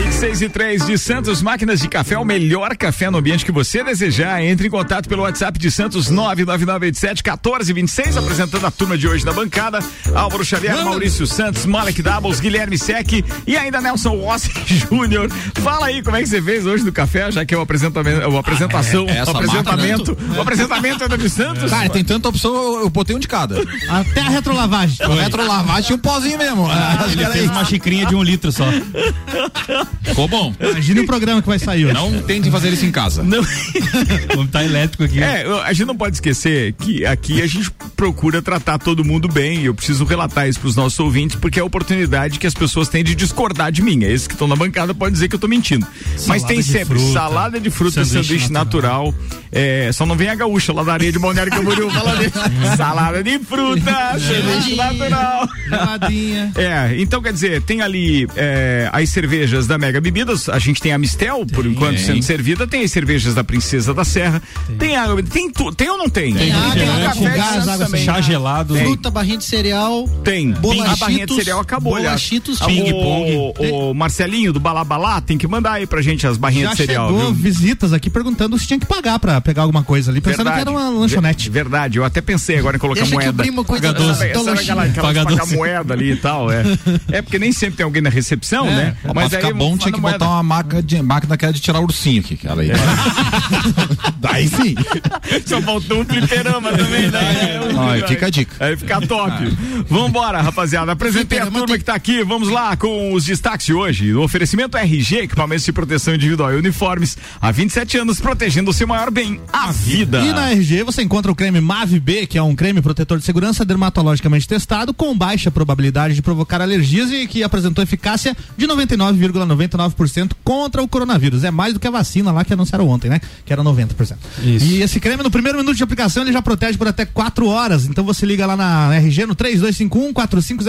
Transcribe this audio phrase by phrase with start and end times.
[0.00, 3.84] 26 e 3 de Santos, máquinas de café, o melhor café no ambiente que você
[3.84, 4.42] desejar.
[4.42, 9.32] Entre em contato pelo WhatsApp de Santos 99987 1426, apresentando a turma de hoje na
[9.32, 9.80] bancada.
[10.14, 10.90] Álvaro Xavier, Mano.
[10.90, 15.28] Maurício Santos, Malek Doubles, Guilherme Sec e ainda Nelson Wassi Júnior.
[15.62, 18.26] Fala aí como é que você fez hoje no café, já que é o apresentamento,
[18.26, 21.70] o apresentação, ah, é, o apresentamento, o apresentamento é do Santos.
[21.70, 23.60] Cara, tem tanta opção, eu, botei um de cada.
[23.88, 24.96] Até a retrolavagem.
[25.04, 26.66] A retrolavagem e um pozinho mesmo.
[26.70, 28.64] Ah, ele fez uma xicrinha de um litro só.
[30.02, 30.54] Ficou bom.
[30.58, 31.94] Imagina o programa que vai sair hoje.
[31.94, 33.22] Não tente fazer isso em casa.
[33.22, 33.42] Não.
[34.34, 35.22] Como tá elétrico aqui.
[35.22, 39.62] É, a gente não pode esquecer que aqui a gente procura tratar todo mundo bem.
[39.62, 43.04] Eu preciso relatar isso pros nossos ouvintes, porque é a oportunidade que as pessoas têm
[43.04, 44.02] de discordar de mim.
[44.04, 45.86] Esses que estão na bancada podem dizer que eu tô mentindo.
[46.16, 49.06] Salada Mas tem sempre fruta, salada de fruta, sanduíche, sanduíche natural.
[49.06, 49.40] natural.
[49.52, 53.38] É, só não vem a gaúcha lá da areia de Balneário Camboriú falando salada de
[53.40, 55.48] fruta, sanduíche natural.
[55.68, 56.52] Geladinha.
[56.56, 60.92] É, então quer dizer, tem ali é, as cervejas da Mega Bebidas, a gente tem
[60.92, 61.72] a Mistel, por tem.
[61.72, 65.72] enquanto sendo servida, tem as cervejas da Princesa da Serra, tem, tem água, tem tu,
[65.72, 66.34] tem ou não tem?
[66.34, 68.04] Tem, tem, tem, tem café gás, água também.
[68.04, 68.84] chá gelado, tem.
[68.84, 70.52] fruta, barrinha de cereal, tem.
[70.84, 73.54] A barrinha de cereal acabou, bolachitos, ping pong.
[73.58, 76.76] O, o Marcelinho do Balabalá tem que mandar aí pra gente as barrinhas Já de
[76.78, 77.08] cereal.
[77.08, 77.34] Chegou viu?
[77.34, 80.68] visitas aqui perguntando se tinha que pagar pra pegar alguma coisa ali, pensando verdade, que
[80.68, 81.48] era uma lanchonete.
[81.48, 83.42] Verdade, eu até pensei agora em colocar Deixa moeda.
[83.42, 84.10] Que cuida Pagador,
[84.58, 86.64] aquela, aquela pagar moeda ali e tal, é.
[87.12, 88.96] É porque nem sempre tem alguém na recepção, é, né?
[89.14, 90.18] Mas ficar bom tinha que moeda.
[90.18, 92.70] botar uma máquina, de, máquina que era de tirar ursinho aqui, aquela aí.
[92.70, 92.74] É.
[94.18, 94.74] Daí sim.
[95.46, 97.60] Só faltou um fliperama também, né?
[97.78, 98.64] Aí fica a dica.
[98.64, 99.30] Aí fica top.
[99.30, 99.84] Ah.
[99.88, 100.92] Vambora, rapaziada.
[100.92, 102.22] Apresentei a turma que tá aqui.
[102.24, 104.14] Vamos lá com os destaques de hoje.
[104.14, 107.16] O oferecimento RG, equipamentos de proteção individual e uniformes.
[107.40, 110.20] Há 27 anos protegendo o seu maior bem, a vida.
[110.20, 113.24] E na RG você encontra o creme Mave B, que é um creme protetor de
[113.24, 119.49] segurança dermatologicamente testado com baixa probabilidade de provocar alergias e que apresentou eficácia de 99,99%
[119.56, 121.44] ,99 contra o coronavírus.
[121.44, 123.20] É mais do que a vacina lá que anunciaram ontem, né?
[123.44, 124.16] Que era 90%.
[124.42, 124.66] Isso.
[124.66, 127.86] E esse creme no primeiro minuto de aplicação ele já protege por até 4 horas.
[127.86, 130.66] Então você liga lá na RG no 3251 4500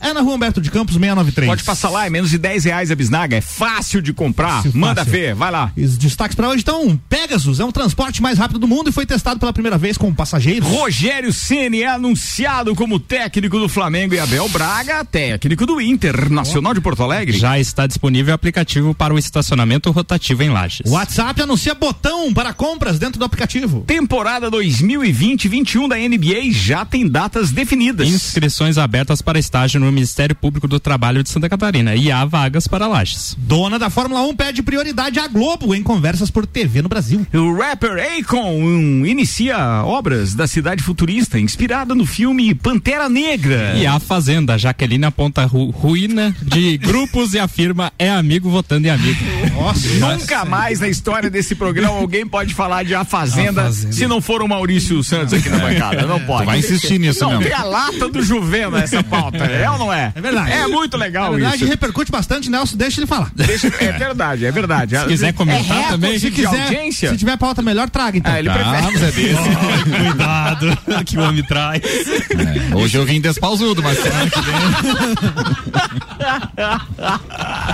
[0.00, 1.48] é na rua Humberto de Campos 693.
[1.48, 4.62] Pode passar lá, é menos de 10 reais a bisnaga, é fácil de comprar.
[4.62, 5.12] Fácil, Manda fácil.
[5.12, 5.72] ver, vai lá.
[5.76, 9.06] Os destaques para hoje então, Pegasus é um transporte mais rápido do mundo e foi
[9.06, 10.68] testado pela primeira vez com passageiros.
[10.68, 16.80] Rogério Ceni é anunciado como técnico do Flamengo e Abel Braga, técnico do Internacional de
[16.80, 17.36] Porto Alegre.
[17.36, 20.90] Já está disponível o aplicativo para o estacionamento rotativo em Lages.
[20.90, 23.84] WhatsApp anuncia botão para compras dentro do aplicativo.
[23.86, 28.08] Temporada 2020-21 da NBA já tem datas definidas.
[28.08, 32.66] Inscrições abertas para estágio no Ministério Público do Trabalho de Santa Catarina e há vagas
[32.66, 33.36] para Lages.
[33.38, 37.26] Dona da Fórmula 1 pede prioridade à Globo em conversas por TV no Brasil.
[37.32, 43.74] O rapper Akon um, inicia obras da cidade futurista inspirada no filme Pantera Negra.
[43.76, 48.90] E a Fazenda, Jaqueline aponta ru ruína de grupos e afirma é amigo votando em
[48.90, 49.18] amigo.
[49.54, 53.92] Nossa, nunca mais na história desse programa alguém pode falar de A Fazenda, a Fazenda.
[53.92, 56.06] se não for o Maurício Santos aqui na bancada.
[56.06, 56.46] Não pode.
[56.46, 57.44] Vai insistir nisso não, mesmo.
[57.44, 59.38] Tem a lata do Juvena essa pauta.
[59.44, 60.12] É ou não é?
[60.14, 60.52] É verdade.
[60.52, 61.66] É muito legal é verdade, isso.
[61.66, 63.32] repercute bastante, Nelson, deixa ele falar.
[63.34, 64.96] Deixa, é verdade, é verdade.
[64.96, 66.18] Se quiser comentar é também.
[66.18, 67.10] Se quiser, audiência.
[67.10, 68.32] se tiver pauta melhor, traga então.
[68.32, 68.76] Ah, ele prefere.
[68.76, 69.34] Ah, é desse.
[69.34, 71.82] Oh, cuidado, que o homem traz.
[71.82, 74.58] É, hoje eu vim despausudo, mas semana que vem.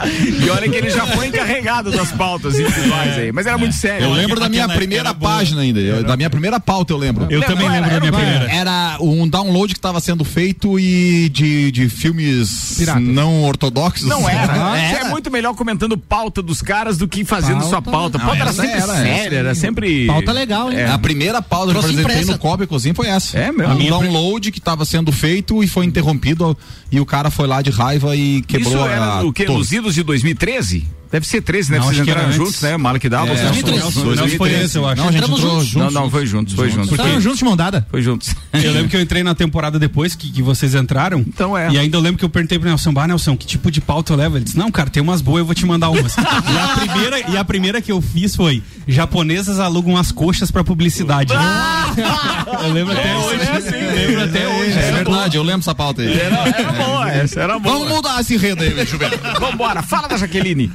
[0.14, 4.06] e olha que ele já foi encarregado das pautas individuais aí, mas era muito sério.
[4.06, 7.26] Eu lembro da minha primeira página ainda, eu, da minha primeira pauta eu lembro.
[7.30, 8.52] Eu também lembro da minha primeira.
[8.52, 13.00] Era um download que estava sendo feito e de, de filmes Pirata.
[13.00, 14.06] não ortodoxos.
[14.06, 14.52] Não era.
[14.76, 14.88] era.
[14.88, 17.68] Você é muito melhor comentando pauta dos caras do que fazendo pauta.
[17.68, 18.18] sua pauta.
[18.18, 20.06] Pauta era sempre era, séria, era sempre.
[20.06, 20.78] Pauta legal, hein?
[20.78, 20.90] É.
[20.90, 23.38] A primeira pauta que eu apresentei no Cobre Cozinha foi essa.
[23.38, 23.74] É mesmo.
[23.74, 26.56] Um download que estava sendo feito e foi interrompido
[26.90, 29.46] e o cara foi lá de raiva e quebrou Isso era a, o que?
[29.46, 30.86] Nos idos de 2013?
[31.14, 31.78] Deve ser 13, né?
[31.78, 32.76] Não, Vocês entraram juntos, né?
[32.76, 33.28] Mala que dava.
[33.28, 34.04] É, 2013.
[34.04, 35.00] Não, foi esse, eu acho.
[35.00, 35.66] Não, a gente entrou juntos.
[35.66, 35.94] juntos.
[35.94, 36.90] Não, não, foi juntos, foi juntos.
[36.90, 37.86] Entraram juntos de mão dada?
[37.88, 38.34] Foi juntos.
[38.52, 41.20] Eu lembro que eu entrei na temporada depois que, que vocês entraram.
[41.20, 41.70] Então é.
[41.70, 44.12] E ainda eu lembro que eu perguntei pro Nelson, bah, Nelson, que tipo de pauta
[44.12, 44.38] eu levo?
[44.38, 46.16] Ele disse, não, cara, tem umas boas, eu vou te mandar umas.
[46.18, 50.64] e, a primeira, e a primeira que eu fiz foi, japonesas alugam as coxas pra
[50.64, 51.32] publicidade.
[51.32, 53.40] eu lembro até é, hoje.
[53.40, 54.78] É assim, lembro até hoje.
[54.78, 56.12] É, verdade, eu lembro essa pauta aí.
[56.18, 57.78] Era, era boa, essa era boa.
[57.78, 59.18] Vamos mudar esse enredo aí, Chuveiro.
[59.40, 60.70] Vambora, fala da Jaqueline.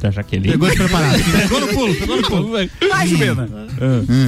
[0.00, 0.50] Da Jaqueline.
[0.50, 1.22] Pegou despreparado.
[1.22, 2.50] pegou no pulo, pegou no pulo.
[2.88, 3.48] Vai, Juvena.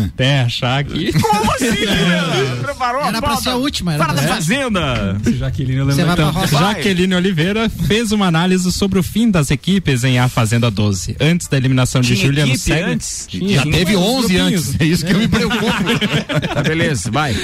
[0.06, 1.12] Até achar aqui.
[1.12, 2.56] Como assim, Juvena?
[2.62, 4.22] Preparou Era a pra ser a última, era pra da.
[4.22, 5.16] Fazenda.
[5.36, 6.40] Jaqueline, eu Você vai pra então.
[6.40, 6.56] roça.
[6.56, 6.74] Vai.
[6.76, 11.48] Jaqueline Oliveira fez uma análise sobre o fim das equipes em A Fazenda 12, antes
[11.48, 12.92] da eliminação de Tinha Juliano equipe Segre.
[12.92, 13.26] antes?
[13.32, 14.80] Já teve 11 antes.
[14.80, 15.62] É isso que eu me preocupo.
[16.54, 17.34] Tá, beleza, vai.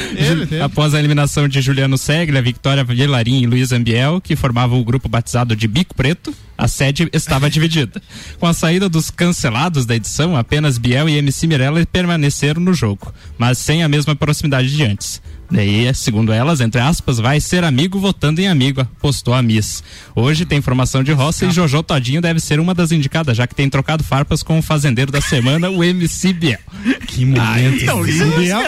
[0.78, 4.84] Após a eliminação de Juliano Segre, a Victoria Vilarim e Luiz Ambiel, que formavam o
[4.84, 8.00] grupo batizado de Bico Preto, a sede estava dividida.
[8.38, 13.12] Com a saída dos cancelados da edição, apenas Biel e MC Mirella permaneceram no jogo,
[13.36, 15.20] mas sem a mesma proximidade de antes.
[15.50, 19.82] Daí, segundo elas, entre aspas, vai ser amigo votando em amigo, postou a Miss.
[20.14, 23.54] Hoje tem informação de roça e Jojo Todinho deve ser uma das indicadas, já que
[23.54, 26.58] tem trocado farpas com o fazendeiro da semana, o MC Biel.
[27.06, 27.84] Que momento.
[27.86, 28.60] Não, isso é um Biel-.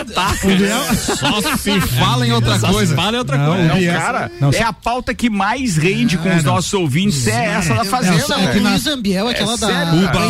[0.42, 2.94] O Biel, Só se fala em outra coisa.
[2.96, 3.62] Fala outra Não, coisa.
[3.64, 7.26] o Não, Biel- cara, não, é a pauta que mais rende com os nossos ouvintes,
[7.26, 8.16] é essa da Fazenda.
[8.16, 8.60] Essa, velho.
[8.64, 9.68] o Luiz Ambiel, aquela da.
[9.92, 10.20] Uba,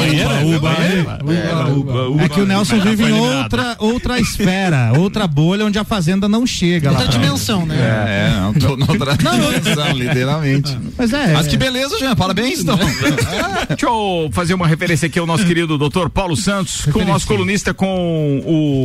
[0.45, 2.23] uba, uba.
[2.25, 6.40] é que o Nelson vive em outra, outra esfera, outra bolha onde a fazenda não
[6.47, 7.01] chega lá.
[7.01, 7.77] Outra dimensão, né?
[7.77, 10.77] É, não, tô noutra dimensão, literalmente.
[10.97, 11.33] Mas é.
[11.33, 12.15] Mas que beleza, Jean.
[12.17, 12.79] Parabéns, então.
[13.69, 17.27] Deixa eu fazer uma referência aqui ao nosso querido doutor Paulo Santos, com o nosso
[17.27, 18.41] colunista com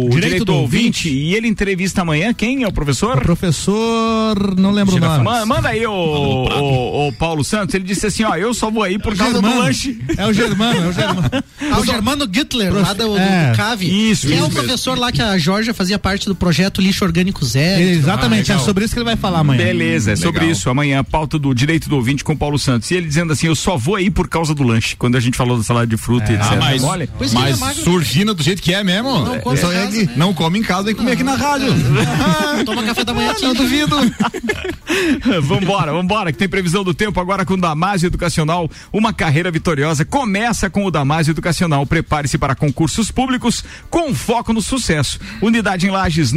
[0.05, 3.17] o Direito, do, ouvinte, e ele entrevista amanhã quem é o professor?
[3.17, 5.23] O professor, não lembro o nome.
[5.23, 8.83] Ma- Manda aí o, o, o Paulo Santos, ele disse assim, ó, eu só vou
[8.83, 9.61] aí por causa do Germano.
[9.63, 9.99] lanche.
[10.17, 11.29] É o Germano, é o Germano.
[11.71, 14.11] Ah, o Germano Gittler, lá do, do, É, do CAVE.
[14.11, 14.63] isso, que é isso o mesmo.
[14.63, 17.81] professor lá que a Georgia fazia parte do projeto Lixo Orgânico Zero.
[17.81, 19.63] Exatamente, é sobre isso que ele vai falar amanhã.
[19.63, 20.51] Beleza, é sobre Legal.
[20.51, 20.69] isso.
[20.69, 22.89] Amanhã, pauta do direito do ouvinte com o Paulo Santos.
[22.91, 24.95] E ele dizendo assim: eu só vou aí por causa do lanche.
[24.95, 26.51] Quando a gente falou da salada de fruta e etc.
[26.51, 27.09] Ah, mas, Mole?
[27.17, 29.19] Pois que ele mas é surgindo do jeito que é mesmo.
[29.19, 30.13] Não come Só em é casa, que né?
[30.15, 31.67] Não come em casa, vem comer aqui na rádio.
[32.65, 33.43] Toma café da manhã aqui.
[33.43, 33.95] Não duvido.
[35.41, 38.69] vambora, vambora, que tem previsão do tempo agora com o Damásio Educacional.
[38.91, 41.85] Uma carreira vitoriosa começa com o Damásio Educacional.
[41.85, 45.19] Prepare-se para concursos públicos com foco no sucesso.
[45.41, 46.31] Unidade em Lages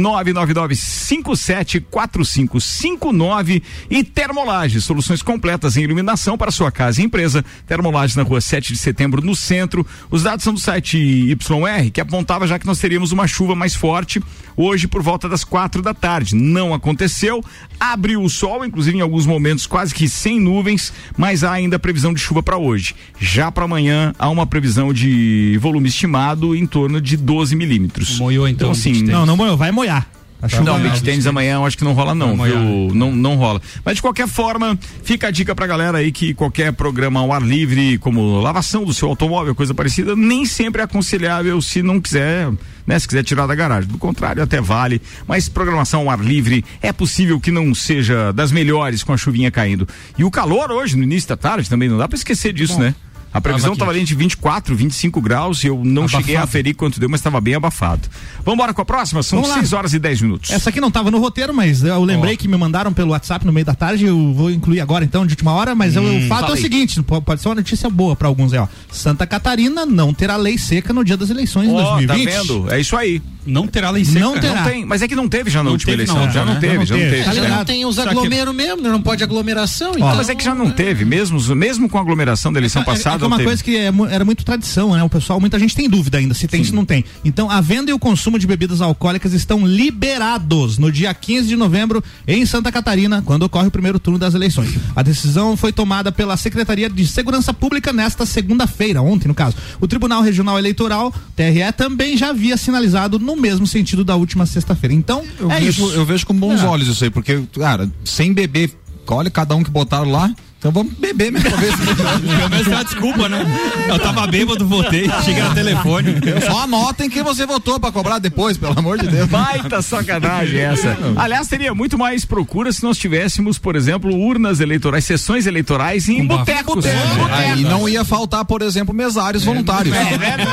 [0.99, 7.43] 999-574559 e Termolages, soluções completas em iluminação para sua casa e empresa.
[7.65, 9.85] Termolages na rua 7 de setembro, no centro.
[10.11, 13.75] Os dados são do site YR, que apontava já que nós teríamos uma chuva mais
[13.75, 14.21] forte
[14.55, 16.35] hoje por volta das quatro da tarde.
[16.35, 17.43] Não aconteceu.
[17.79, 22.13] Abriu o sol, inclusive em alguns momentos quase que sem nuvens, mas há ainda previsão
[22.13, 22.93] de chuva para hoje.
[23.19, 28.19] Já para amanhã há uma previsão de volume estimado em torno de 12 milímetros.
[28.19, 29.03] Moiou, então, Então assim.
[29.03, 30.18] Não, não molhou, vai molhar.
[30.63, 32.57] Não, vai- beach tênis amanhã eu acho que não rola não, molhar.
[32.57, 32.91] viu?
[32.95, 33.61] Não, não rola.
[33.83, 37.41] Mas de qualquer forma, fica a dica pra galera aí que qualquer programa ao ar
[37.41, 42.49] livre, como lavação do seu automóvel, coisa parecida, nem sempre é aconselhável se não quiser,
[42.87, 42.97] né?
[42.97, 43.89] Se quiser tirar da garagem.
[43.89, 45.01] Do contrário, até vale.
[45.27, 49.51] Mas programação ao ar livre é possível que não seja das melhores com a chuvinha
[49.51, 49.85] caindo.
[50.17, 52.95] E o calor hoje, no início da tarde, também não dá pra esquecer disso, né?
[53.33, 56.99] A previsão estava ali de 24, 25 graus e eu não cheguei a aferir quanto
[56.99, 58.01] deu, mas estava bem abafado.
[58.43, 59.21] Vamos embora com a próxima?
[59.21, 59.59] São Vamos lá.
[59.61, 60.49] 6 horas e 10 minutos.
[60.49, 63.53] Essa aqui não estava no roteiro, mas eu lembrei que me mandaram pelo WhatsApp no
[63.53, 64.05] meio da tarde.
[64.05, 65.75] Eu vou incluir agora, então, de última hora.
[65.75, 68.27] Mas eu- o fato é fala o seguinte: po- pode ser uma notícia boa para
[68.27, 68.67] alguns aí, ó.
[68.91, 72.25] Santa Catarina não terá lei seca no dia das eleições em Ó, tá 2020.
[72.31, 72.73] vendo?
[72.73, 73.21] É isso aí.
[73.45, 74.19] Não terá lei seca.
[74.19, 74.55] Não terá.
[74.55, 76.17] Não tem, mas é que não teve já na Não última teve eleição.
[76.17, 76.59] outra, já não né?
[76.59, 77.15] teve, Não já não teve.
[77.15, 77.29] teve.
[77.29, 79.91] Ali Tá não tem os aglomeros mesmo, não pode aglomeração.
[79.95, 80.15] então...
[80.15, 83.18] Mas é que já não teve, mesmo, mesmo com a aglomeração da eleição É- passada.
[83.19, 83.47] É, que não uma teve.
[83.49, 85.03] coisa que é era muito tradição, né?
[85.03, 87.03] O pessoal, muita gente tem dúvida ainda se tem, se não tem.
[87.23, 91.55] Então, a venda e o consumo de bebidas alcoólicas estão liberados no dia 15 de
[91.55, 94.69] novembro em Santa Catarina, quando ocorre o primeiro turno das eleições.
[94.95, 99.55] A decisão foi tomada pela Secretaria de Segurança Pública nesta segunda-feira, ontem no caso.
[99.81, 104.93] O Tribunal Regional Eleitoral, TRE, também já havia sinalizado no mesmo sentido da última sexta-feira.
[104.93, 105.93] Então, Eu, é vejo, isso.
[105.95, 106.65] eu vejo com bons É.
[106.65, 108.71] olhos isso aí, porque, cara, sem beber,
[109.07, 110.33] olha cada um que botaram lá.
[110.59, 113.45] Então vamos beber mesmo pra ver se Pelo menos tem uma desculpa, né?
[113.87, 116.15] Eu tava bêbado, voltei, cheguei no telefone.
[116.45, 119.29] Só anotem que você votou pra cobrar depois, pelo amor de Deus.
[119.29, 120.97] Baita sacanagem essa.
[121.15, 126.27] Aliás, teria muito mais procura se nós tivéssemos, por exemplo, urnas eleitorais, sessões eleitorais em
[126.27, 126.83] botecos.
[127.31, 129.95] Aí não ia faltar, por exemplo, mesários voluntários.
[129.95, 130.43] É verdade.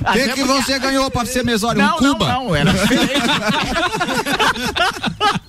[0.00, 1.80] O que, que você ganhou pra ser mesário?
[1.80, 2.26] Não, um Cuba.
[2.26, 2.72] não, não, era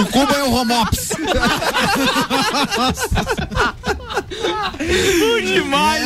[0.00, 0.50] O Cuba é o
[4.30, 5.46] Romops.
[5.46, 6.04] demais.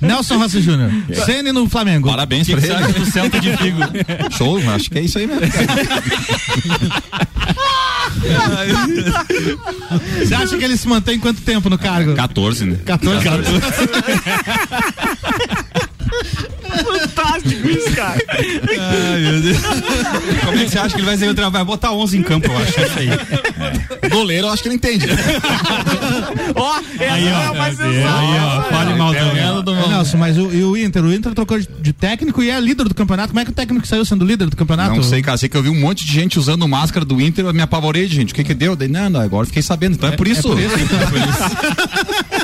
[0.00, 0.90] Nelson Rossi Júnior.
[1.24, 2.08] Ceni no Flamengo.
[2.08, 2.92] Parabéns pra ele.
[2.92, 3.80] do Celta de Vigo.
[4.30, 5.42] Show, acho que é isso aí mesmo.
[10.18, 12.14] Você acha que ele se mantém quanto tempo no cargo?
[12.14, 12.78] 14, né?
[12.84, 13.24] 14.
[13.24, 13.50] 14.
[17.48, 18.20] Tipo isso, cara.
[18.28, 19.58] Ai, meu Deus.
[20.44, 21.64] Como é que você acha que ele vai fazer o trabalho?
[21.64, 22.80] Botar 11 em campo, eu acho.
[22.80, 23.08] Isso aí.
[23.10, 24.08] É.
[24.08, 25.06] Goleiro, eu acho que ele entende.
[26.54, 27.44] ó, é aí, ó, né?
[27.44, 29.34] é o mais Aí, ó, fale mal também.
[29.34, 29.44] Né?
[29.44, 31.04] É Nelson, mas o, e o Inter?
[31.04, 33.28] O Inter é trocou de, de técnico e é líder do campeonato.
[33.28, 34.96] Como é que o técnico saiu sendo líder do campeonato?
[34.96, 35.36] Não sei, cara.
[35.36, 37.44] Sei que eu vi um monte de gente usando máscara do Inter.
[37.44, 38.32] Eu me apavorei, gente.
[38.32, 38.76] O que que deu?
[38.76, 39.94] Dei não, não, agora fiquei sabendo.
[39.94, 40.48] Então é, é por isso.
[40.48, 42.43] É por isso, então, é por isso.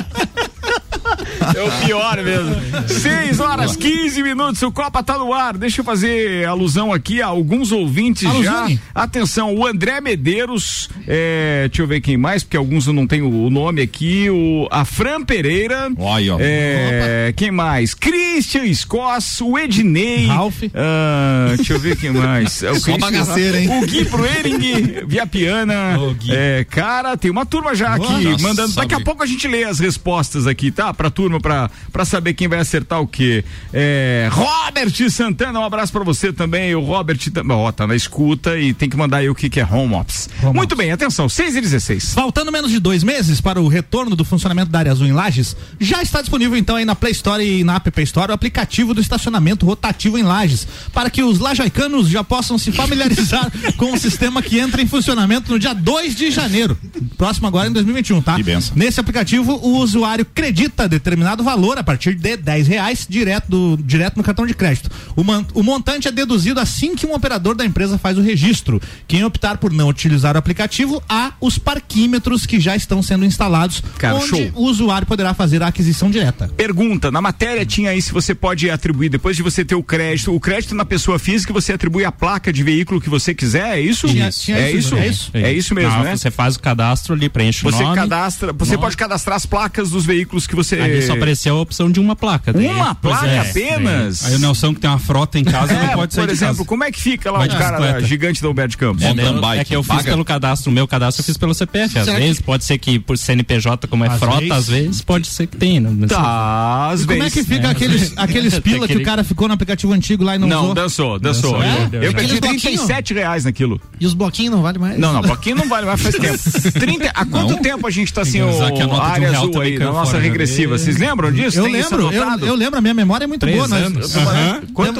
[1.59, 2.55] o pior mesmo.
[2.87, 5.57] 6 horas 15 minutos, o Copa tá no ar.
[5.57, 8.67] Deixa eu fazer alusão aqui a alguns ouvintes já.
[8.93, 13.29] Atenção, o André Medeiros, é, deixa eu ver quem mais, porque alguns eu não tenho
[13.29, 14.29] o nome aqui.
[14.29, 15.91] O, a Fran Pereira.
[15.97, 16.37] Olha, ó.
[16.39, 17.93] É, quem mais?
[17.93, 20.27] Christian Scoss, o Ednei.
[20.27, 20.61] Ralph.
[20.73, 22.61] Ah, deixa eu ver quem mais.
[22.63, 23.69] É o Só Christian- bagaceira, hein?
[23.81, 25.97] O Gui Proering, Via Piana.
[25.99, 26.31] Ô, Gui.
[26.31, 28.73] É, cara, tem uma turma já aqui Nossa, mandando.
[28.75, 29.03] Daqui a sabe.
[29.05, 30.93] pouco a gente lê as respostas aqui, tá?
[30.93, 33.43] Pra turma, pra saber quem vai acertar o quê.
[33.73, 36.75] É, Robert Santana, um abraço pra você também.
[36.75, 39.59] O Robert também, ó, tá na escuta e tem que mandar aí o que, que
[39.59, 40.29] é home office.
[40.41, 44.15] Home Muito bem, atenção, 6 e 16 Faltando menos de dois meses para o retorno
[44.15, 47.43] do funcionamento da área azul em Lages, já está disponível então aí na Play Store
[47.43, 52.07] e na App Store o aplicativo do estacionamento rotativo em Lages, para que os lajaicanos
[52.07, 56.31] já possam se familiarizar com o sistema que entra em funcionamento no dia 2 de
[56.31, 56.77] janeiro,
[57.17, 58.35] próximo agora em 2021, tá?
[58.35, 58.73] Que benção.
[58.75, 60.87] Nesse aplicativo, o usuário acredita
[61.21, 64.89] determinado valor a partir de 10 reais direto, do, direto no cartão de crédito.
[65.15, 68.81] O, man- o montante é deduzido assim que um operador da empresa faz o registro.
[69.07, 73.83] Quem optar por não utilizar o aplicativo, há os parquímetros que já estão sendo instalados,
[73.97, 74.51] Cara, onde show.
[74.55, 76.47] o usuário poderá fazer a aquisição direta.
[76.57, 80.33] Pergunta, na matéria tinha aí se você pode atribuir, depois de você ter o crédito,
[80.33, 83.81] o crédito na pessoa física, você atribui a placa de veículo que você quiser, é
[83.81, 84.07] isso?
[84.07, 84.95] Tinha- tinha é isso, isso?
[84.97, 85.31] é isso?
[85.33, 86.15] É isso mesmo, Não, né?
[86.15, 87.95] Você faz o cadastro ali, preenche o Você nome.
[87.95, 88.83] cadastra, você nome.
[88.83, 90.77] pode cadastrar as placas dos veículos que você
[91.11, 92.51] só apareceu a opção de uma placa.
[92.53, 94.25] daí- uma Pois placa é, apenas.
[94.25, 96.33] Aí o Nelson que tem uma frota em casa não É, pode sair por de
[96.33, 96.67] exemplo, casa.
[96.67, 98.07] como é que fica lá Vai o de cara bicicleta.
[98.07, 99.03] gigante da Humberto Campos?
[99.03, 100.03] É, daí- bike, é que eu fiz paga?
[100.11, 101.97] pelo cadastro, o meu cadastro eu fiz pelo CPF.
[101.99, 104.51] Às Será vezes pode ser que por CNPJ, como é Às frota, vezes.
[104.51, 105.81] às vezes pode ser que tenha.
[105.81, 106.07] Não, não.
[106.07, 107.33] Tá, às E como é vezes.
[107.33, 110.47] que fica aqueles, aqueles pila que o cara ficou no aplicativo antigo lá e não,
[110.47, 110.73] Não, usou?
[110.73, 111.51] dançou, dançou.
[111.53, 112.07] Dançou, Eu- é?
[112.07, 112.61] Eu perdi bloquinhos?
[112.61, 113.79] 37 reais naquilo.
[113.99, 114.97] E os bloquinhos não valem mais?
[114.99, 116.71] Não, não, bloquinho não vale mais faz tempo.
[116.79, 118.23] 30, há quanto tempo a gente tá
[118.71, 120.77] que o área azul aí, na nossa regressiva?
[120.77, 121.31] Vocês lembram?
[121.31, 121.59] disso?
[121.59, 123.67] Eu Tem lembro, eu, eu lembro, a minha memória é muito Três boa.
[123.67, 124.15] Nós, anos.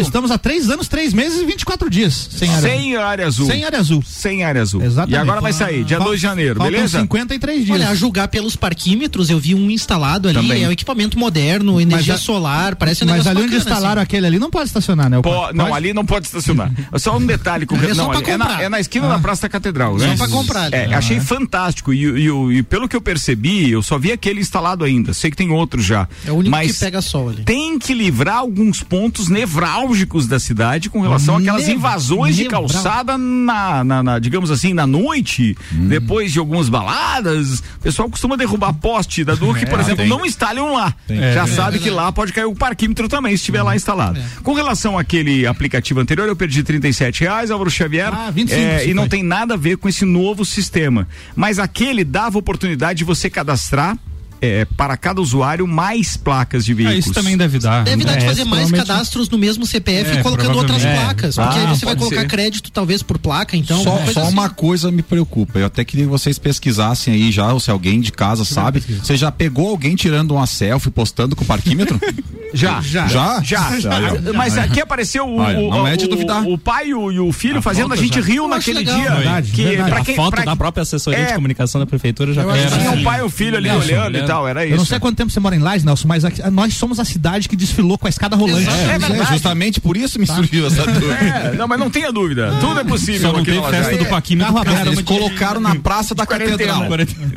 [0.01, 3.46] Estamos há três anos, três meses e 24 dias sem área, Sem área azul.
[3.48, 4.03] sem área azul.
[4.05, 4.81] Sem área azul.
[4.81, 5.13] Exatamente.
[5.15, 7.00] E agora vai sair, dia Fal- 2 de janeiro, faltam beleza?
[7.01, 7.79] 53 dias.
[7.79, 10.63] Olha, a julgar pelos parquímetros, eu vi um instalado ali, Também.
[10.63, 14.03] é um equipamento moderno, energia a- solar, parece um Mas ali onde bacana, instalaram assim.
[14.03, 15.17] aquele ali não pode estacionar, né?
[15.17, 16.72] O Pô, não, ali não pode estacionar.
[16.98, 19.98] Só um detalhe com é não, é, na, é na esquina da Praça da Catedral,
[19.98, 20.10] né?
[20.15, 20.75] Só pra comprar ali.
[20.75, 21.93] É, achei fantástico.
[21.93, 25.13] E, e e pelo que eu percebi, eu só vi aquele instalado ainda.
[25.13, 25.90] Sei que tem outro já.
[26.25, 27.43] É o único mas que pega sol ali.
[27.43, 32.62] Tem que livrar alguns pontos nevrálgicos da cidade com relação àquelas Nev- invasões de nevral-
[32.67, 37.60] calçada na, na- na, digamos assim, na noite, depois de algumas baladas.
[37.60, 40.07] O pessoal costuma derrubar poste da Duque, por exemplo, tem.
[40.10, 40.93] não instalem lá.
[41.33, 44.19] Já sabe que lá pode cair o parquímetro também, se estiver lá instalado.
[44.43, 48.12] Com relação àquele aplicativo anterior, eu perdi 37 reais, Álvaro Xavier.
[48.13, 51.07] Ah, 25 é, e não tem nada a ver com esse novo sistema.
[51.36, 53.98] Mas aquele dava oportunidade de você cadastrar
[54.41, 57.05] é, para cada usuário mais placas de Ah, veículos.
[57.05, 57.83] isso também deve dar.
[57.83, 60.81] Deve dar de É, fazer mais provavelmente- cadastros no mesmo CPF É, e colocando outras
[60.83, 61.36] placas.
[61.36, 62.27] Porque Ah, aí você vai colocar ser.
[62.27, 63.83] crédito, talvez, por placa, então.
[63.83, 64.33] só coisa só assim.
[64.33, 65.60] uma coisa me preocupa.
[65.60, 68.79] Eu até queria que vocês pesquisassem aí já, ou se alguém de casa sabe.
[68.81, 72.00] Você já pegou alguém tirando uma selfie postando com o parquímetro?
[72.53, 73.41] Já, já, Já?
[73.41, 73.79] já.
[73.79, 74.33] Já, já.
[74.36, 76.45] Mas aqui apareceu o, Olha, o, não é de o- duvidar.
[76.45, 78.25] o pai e o, e o filho fazendo a gente já.
[78.25, 78.98] riu naquele legal.
[79.00, 79.10] dia.
[79.12, 79.89] Verdade, que verdade.
[79.89, 81.25] pra a quem, foto pra- da própria assessoria É.
[81.27, 82.88] de comunicação da prefeitura já Tinha sim.
[83.00, 84.17] um pai e o filho ali e olhando.
[84.32, 84.74] Tal, era isso.
[84.74, 87.06] Eu não sei quanto tempo você mora em Lages, Nelson, mas aqui- nós somos a
[87.06, 88.70] cidade que desfilou com a escada rolante.
[88.70, 89.32] É É, verdade.
[89.32, 91.14] justamente por isso me surgiu essa dúvida.
[91.14, 92.52] É, não, mas não tenha dúvida.
[92.60, 93.32] Tudo é possível.
[93.32, 94.88] Só não tem festa do causa aberto.
[94.88, 96.58] Eles de- colocaram na Praça da quarentena.
[96.58, 96.88] Catedral.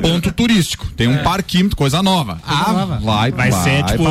[0.01, 0.87] Ponto turístico.
[0.95, 2.39] Tem um parquímetro, coisa nova.
[2.45, 2.99] Ah, nova.
[3.01, 4.03] vai, Vai ser tipo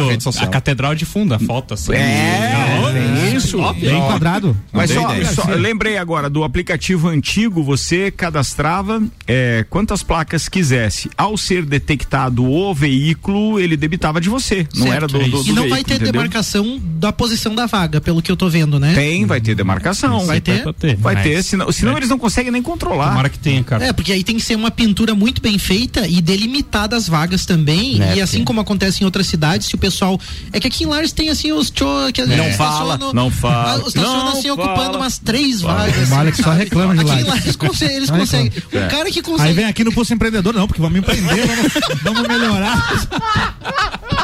[0.42, 1.92] a catedral de fundo, a foto assim.
[1.92, 3.58] É, é isso.
[3.74, 4.56] Bem quadrado.
[4.72, 11.10] Mas Não só, só- lembrei agora do aplicativo antigo, você cadastrava é, quantas placas quisesse.
[11.16, 14.66] Ao ser detectado o veículo, ele debitava de você.
[14.74, 14.94] Não Certo.
[14.96, 16.12] era do, do, do E não vai veículo, ter entendeu?
[16.12, 18.94] demarcação da posição da vaga, pelo que eu tô vendo, né?
[18.94, 20.24] Tem, vai ter demarcação.
[20.26, 20.64] Vai ter?
[20.98, 23.08] Vai Mas- ter, senão, senão eles não conseguem nem controlar.
[23.08, 23.84] Tomara que tenha, cara.
[23.86, 27.44] É, porque aí tem que ser uma pintura muito bem feita e delimitada as vagas
[27.46, 28.02] também.
[28.02, 30.18] É, e assim como acontece em outras cidades, se o pessoal.
[30.52, 33.30] É que aqui em Lares tem assim os cho que vezes Não fala, estacionam- não
[33.32, 34.64] fala, ah, Estaciona não assim fala.
[34.64, 36.10] ocupando umas três vagas.
[36.10, 37.28] O Alex só reclama de Aqui em Lares.
[37.28, 38.52] Lares conse- eles conseguem.
[38.72, 38.86] É.
[38.86, 39.52] O cara que Aí consegue.
[39.54, 42.84] vem aqui no Pulso Empreendedor, não, porque vamos empreender, vamos, vamos melhorar.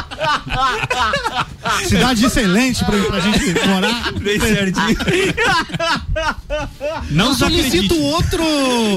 [1.87, 4.11] Cidade excelente pra, pra gente morar.
[4.13, 4.97] Bem certinho.
[7.11, 8.43] Não Eu solicito outro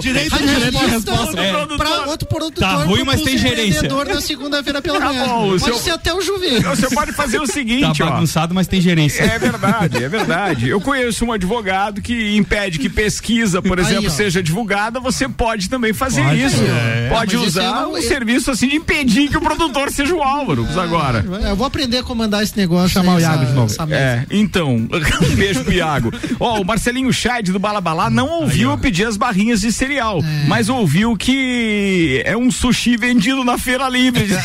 [0.00, 0.87] Direito de resposta.
[0.88, 1.76] resposta É.
[1.76, 3.88] pra outro produtor Tá ruim, mas tem gerência.
[3.88, 5.26] Na segunda-feira pela Tá manhã.
[5.26, 6.68] bom, o Pode seu- ser até o Juveiro.
[6.70, 8.10] Você pode fazer o seguinte, Tá ó.
[8.10, 9.22] bagunçado, mas tem gerência.
[9.22, 10.68] É verdade, é verdade.
[10.68, 14.10] Eu conheço um advogado que impede que pesquisa, por Aí, exemplo, ó.
[14.10, 15.00] seja divulgada.
[15.00, 16.62] Você pode também fazer Pode, isso.
[16.62, 17.08] é.
[17.10, 20.66] Pode Mas usar não- um serviço assim de impedir que o produtor seja o Álvaro.
[20.80, 21.13] agora.
[21.42, 22.90] É, eu vou aprender a comandar esse negócio.
[22.90, 23.74] Chamar aí, o Iago essa- de novo.
[23.94, 26.12] É, então, um beijo pro Iago.
[26.40, 30.68] Ó, o Marcelinho Scheid do Balabalá não ouviu eu pedir as barrinhas de cereal, mas
[30.68, 34.24] ouviu que é um sushi vendido na feira livre.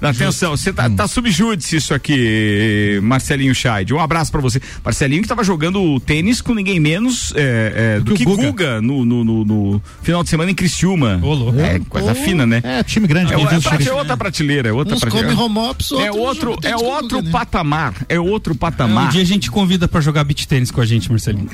[0.00, 3.92] Atenção, você tá, tá subjúdice isso aqui, Marcelinho Scheid.
[3.92, 4.60] Um abraço pra você.
[4.84, 8.80] Marcelinho que tava jogando tênis com ninguém menos é, é, do que Que Guga, Guga.
[8.80, 11.20] no, no, no- no final de semana em Criciúma.
[11.22, 11.58] Ô, louco.
[11.60, 12.60] É, coisa fina, né?
[12.64, 13.32] É, time grande.
[13.32, 15.34] É, é, é outra prateleira, é outra Uns prateleira.
[15.34, 17.30] comem home ops, É outro, é outro né?
[17.30, 17.94] patamar.
[18.08, 19.10] É outro Um patamar.
[19.10, 21.48] dia a gente convida pra jogar beat tênis com a gente, Marcelinho.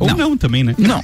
[0.00, 0.74] Ou não, também, né?
[0.78, 1.02] Não.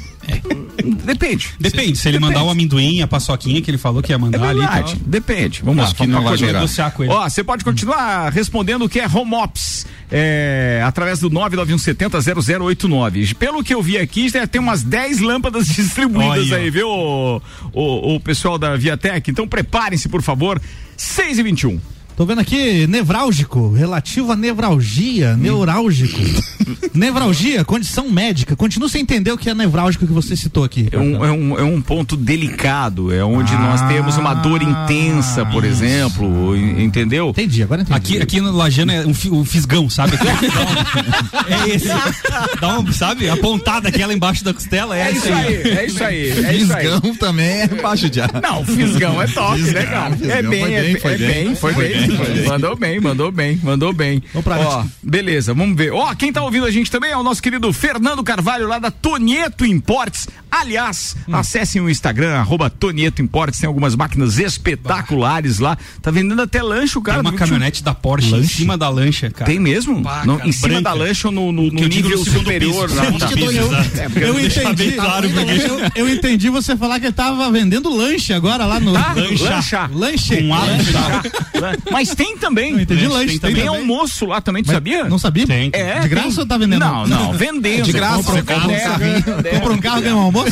[1.04, 1.50] Depende.
[1.60, 4.48] Depende, se ele mandar o amendoim, a paçoquinha que ele falou que ia É mandar
[4.48, 4.94] ali e tal.
[5.06, 5.62] depende.
[5.62, 7.12] Vamos Acho lá, que não vai negociar com ele.
[7.12, 13.34] Ó, você pode continuar respondendo o que é home ops é, através do 991700089.
[13.36, 16.56] Pelo que eu vi aqui, já tem umas 10 lâmpadas distribuídas Olha.
[16.56, 17.40] aí, viu, o,
[17.72, 19.30] o, o pessoal da Viatec?
[19.30, 20.60] Então preparem-se, por favor.
[20.96, 21.78] 6 e 21
[22.16, 26.18] Tô vendo aqui, nevrálgico, relativo a nevralgia, neurálgico.
[26.94, 28.56] nevralgia, condição médica.
[28.56, 30.88] Continuo sem entender o que é nevrálgico que você citou aqui.
[30.90, 35.44] É um, é, um, é um ponto delicado, é onde nós temos uma dor intensa,
[35.44, 37.28] por exemplo, en- entendeu?
[37.28, 37.96] Entendi, agora entendi.
[37.98, 40.12] Aqui, aqui no Lajano é um, fi- um fisgão, sabe?
[41.46, 41.88] é esse.
[42.58, 43.28] Dá um, sabe?
[43.28, 46.72] A pontada aquela embaixo da costela é, É isso aí, é isso aí, é isso
[46.72, 46.82] aí.
[46.86, 48.30] Fisgão também é baixo de ar.
[48.42, 50.16] Não, fisgão é top, né, cara?
[50.16, 51.28] Fisgão É bem, foi é bem, bem, foi é bem.
[51.44, 52.05] bem, foi Foi bem.
[52.08, 52.46] Bem.
[52.46, 54.22] Mandou bem, mandou bem, mandou bem.
[54.34, 55.92] Ó, beleza, vamos ver.
[55.92, 58.90] Ó, quem tá ouvindo a gente também é o nosso querido Fernando Carvalho, lá da
[58.90, 60.28] Tonieto Importes.
[60.60, 65.76] Aliás, acessem o Instagram, arroba Tonieto Importes, tem algumas máquinas espetaculares lá.
[66.00, 67.22] Tá vendendo até lanche, o cara.
[67.22, 69.50] Tem uma caminhonete da Porsche em cima da lancha, cara.
[69.50, 69.96] Tem mesmo?
[69.98, 70.04] No-
[70.38, 70.82] cara, em cima branca.
[70.82, 72.88] da lancha ou no, no- no nível no superior?
[72.88, 73.04] piso, lá?
[73.04, 73.28] segundo Tá.
[73.28, 73.74] piso, eu-.
[73.74, 74.92] É, deixar entendi.
[74.92, 78.92] claro, eu, eu entendi você falar que ele tava vendendo lanche agora lá no.
[78.92, 79.12] Tá?
[79.14, 79.44] Lancha.
[79.50, 79.90] Lancha.
[79.92, 80.42] Lanche.
[80.42, 81.10] Com A no final.
[81.90, 82.72] Mas tem também.
[82.72, 83.56] Eu entendi Tem lanche, tem também.
[83.64, 83.68] também.
[83.80, 85.04] almoço lá também, tu Mas sabia?
[85.04, 85.46] Não sabia?
[85.46, 85.70] Tem.
[85.72, 86.38] É, De graça tem.
[86.40, 86.80] ou tá vendendo?
[86.80, 87.84] Não, não, vendendo.
[87.84, 89.58] De graça, um um.
[89.58, 90.45] Compra um carro, ganha um almoço?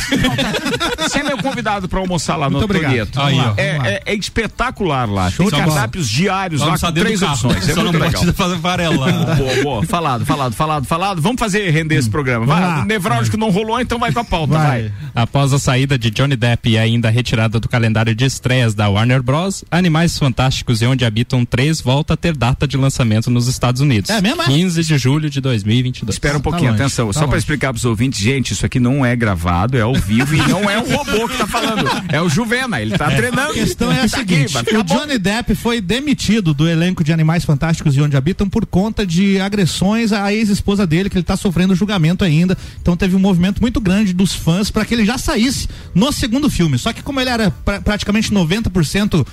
[0.99, 2.73] Você é meu convidado pra almoçar lá no Muito.
[2.73, 3.19] Tonieto.
[3.57, 5.29] É, é- é espetacular lá.
[5.31, 7.67] Show Tem cardápios diários lá com três opções.
[7.69, 8.09] É Só não legal.
[8.09, 9.11] precisa fazer varela.
[9.35, 9.83] Boa, boa.
[9.95, 11.21] Falado, falado, falado, falado.
[11.21, 12.45] Vamos fazer render esse programa.
[12.45, 14.65] Vai, o nevrálgico não rolou, então vai pra pauta, vai.
[14.83, 14.91] Vai.
[15.13, 18.89] Após a saída de Johnny Depp e ainda a retirada do calendário de estreias da
[18.89, 23.47] Warner Bros., Animais Fantásticos e Onde Habitam 3 volta a ter data de lançamento nos
[23.47, 24.09] Estados Unidos.
[24.09, 24.45] É mesmo, é?
[24.45, 26.15] 15 de julho de 2022.
[26.15, 27.07] Espera um Tá pouquinho, longe, atenção.
[27.07, 27.37] tá Só pra longe.
[27.39, 30.77] explicar pros ouvintes, gente, isso aqui não é gravado, é ao vivo e não é
[30.79, 31.89] um robô que tá falando.
[32.11, 33.51] É o Juvena, ele tá treinando.
[33.51, 34.83] A questão é a Tá seguinte: o.
[34.83, 39.39] Johnny Depp foi demitido do elenco de Animais Fantásticos e Onde Habitam por conta de
[39.39, 42.57] agressões à ex-esposa dele, que ele está sofrendo julgamento ainda.
[42.81, 46.49] Então teve um movimento muito grande dos fãs para que ele já saísse no segundo
[46.49, 46.77] filme.
[46.77, 49.25] Só que como ele era pra- praticamente 90%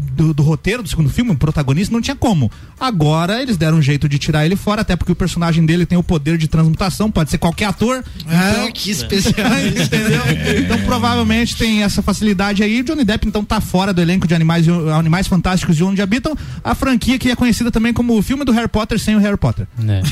[0.00, 2.50] do, do roteiro do segundo filme, o protagonista, não tinha como.
[2.78, 5.98] Agora eles deram um jeito de tirar ele fora, até porque o personagem dele tem
[5.98, 8.02] o poder de transmutação, pode ser qualquer ator.
[8.26, 9.34] Ah, Então- que especial.
[9.60, 10.22] Entendeu?
[10.64, 12.82] Então provavelmente tem essa facilidade aí.
[12.82, 16.74] Johnny Depp então tá fora do elenco de Animais, Animais Fantásticos e Onde Habitam, a
[16.74, 19.66] franquia que é conhecida também como o filme do Harry Potter sem o Harry Potter.
[19.86, 20.02] É.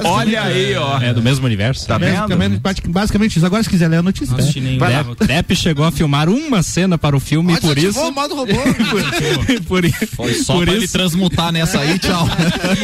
[0.04, 0.98] Olha aí, ó.
[1.00, 1.86] É do mesmo universo.
[1.86, 2.16] Tá vendo?
[2.16, 3.46] Basicamente, basic- basicamente isso.
[3.46, 4.34] Agora se quiser ler a notícia.
[4.78, 5.02] Vai lá.
[5.02, 7.98] Depp, Depp chegou a filmar uma cena para o filme e por isso.
[8.00, 8.52] o modo robô.
[9.66, 9.84] Por,
[10.16, 12.26] Foi só por pra ele isso, transmutar nessa aí, tchau.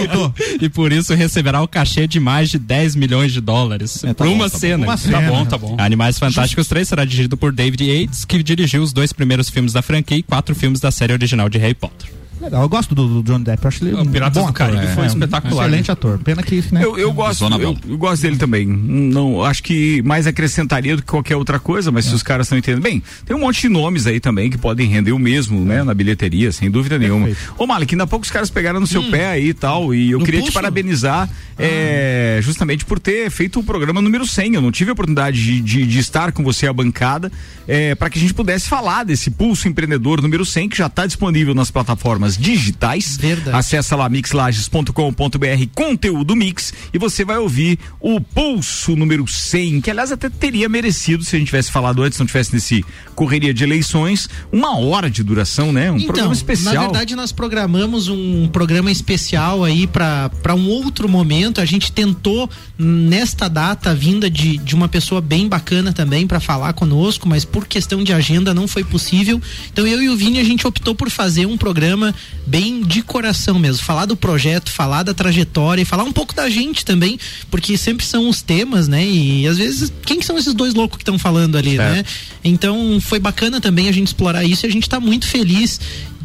[0.61, 4.15] e por isso receberá o cachê de mais de 10 milhões de dólares É, tá
[4.15, 4.85] por bom, uma tá cena.
[4.85, 5.21] Uma Tá cena.
[5.23, 5.77] bom, tá bom.
[5.79, 9.83] Animais Fantásticos 3 será dirigido por David Yates, que dirigiu os dois primeiros filmes da
[9.83, 12.11] franquia e quatro filmes da série original de Harry Potter.
[12.43, 13.63] Legal, eu gosto do, do Johnny Depp.
[13.65, 14.53] Eu acho ele O um Piratas bom do ator.
[14.75, 15.93] Caribe foi um espetacular, Excelente né?
[15.93, 16.19] ator.
[16.19, 16.85] Pena que, né?
[16.85, 18.67] Eu, eu gosto, eu, eu gosto dele também.
[18.67, 22.59] Não, acho que mais acrescentaria do que qualquer outra coisa, mas se os caras estão
[22.59, 22.83] entendendo.
[22.83, 25.95] Bem, tem um monte de nomes aí também que podem render o mesmo, né, na
[25.95, 27.29] bilheteria, sem dúvida nenhuma.
[27.57, 30.11] Ô, Malik, ainda há pouco os caras pegaram no seu pé aí e tal, e
[30.11, 30.55] eu No queria te pulso?
[30.55, 31.29] parabenizar
[31.59, 34.55] é, justamente por ter feito o programa número 100.
[34.55, 37.31] Eu não tive a oportunidade de, de- de estar com você à bancada
[37.67, 41.07] é, para que a gente pudesse falar desse Pulso Empreendedor número 100, que já está
[41.07, 43.17] disponível nas plataformas digitais.
[43.17, 43.57] Verdade.
[43.57, 50.13] Acesse lá mixlages.com.br conteúdo mix e você vai ouvir o pulso número 100, que aliás
[50.13, 54.29] até teria merecido se a gente tivesse falado antes, não tivesse nesse correria de eleições,
[54.51, 55.91] uma hora de duração, né?
[55.91, 56.73] Um programa especial.
[56.73, 61.61] Então, Na verdade, nós programamos um programa especial aí para um outro momento.
[61.61, 62.49] A gente tentou,
[62.79, 67.67] nesta data, vinda de, de uma pessoa bem bacana também para falar conosco, mas por
[67.67, 69.41] questão de agenda não foi possível.
[69.71, 72.15] Então, eu e o Vini, a gente optou por fazer um programa
[72.47, 73.85] bem de coração mesmo.
[73.85, 77.19] Falar do projeto, falar da trajetória e falar um pouco da gente também,
[77.51, 79.07] porque sempre são os temas, né?
[79.07, 82.05] E às vezes, quem que são esses dois loucos que estão falando ali, né?
[82.43, 85.79] Então, foi bacana também a gente explorar isso e a gente tá muito feliz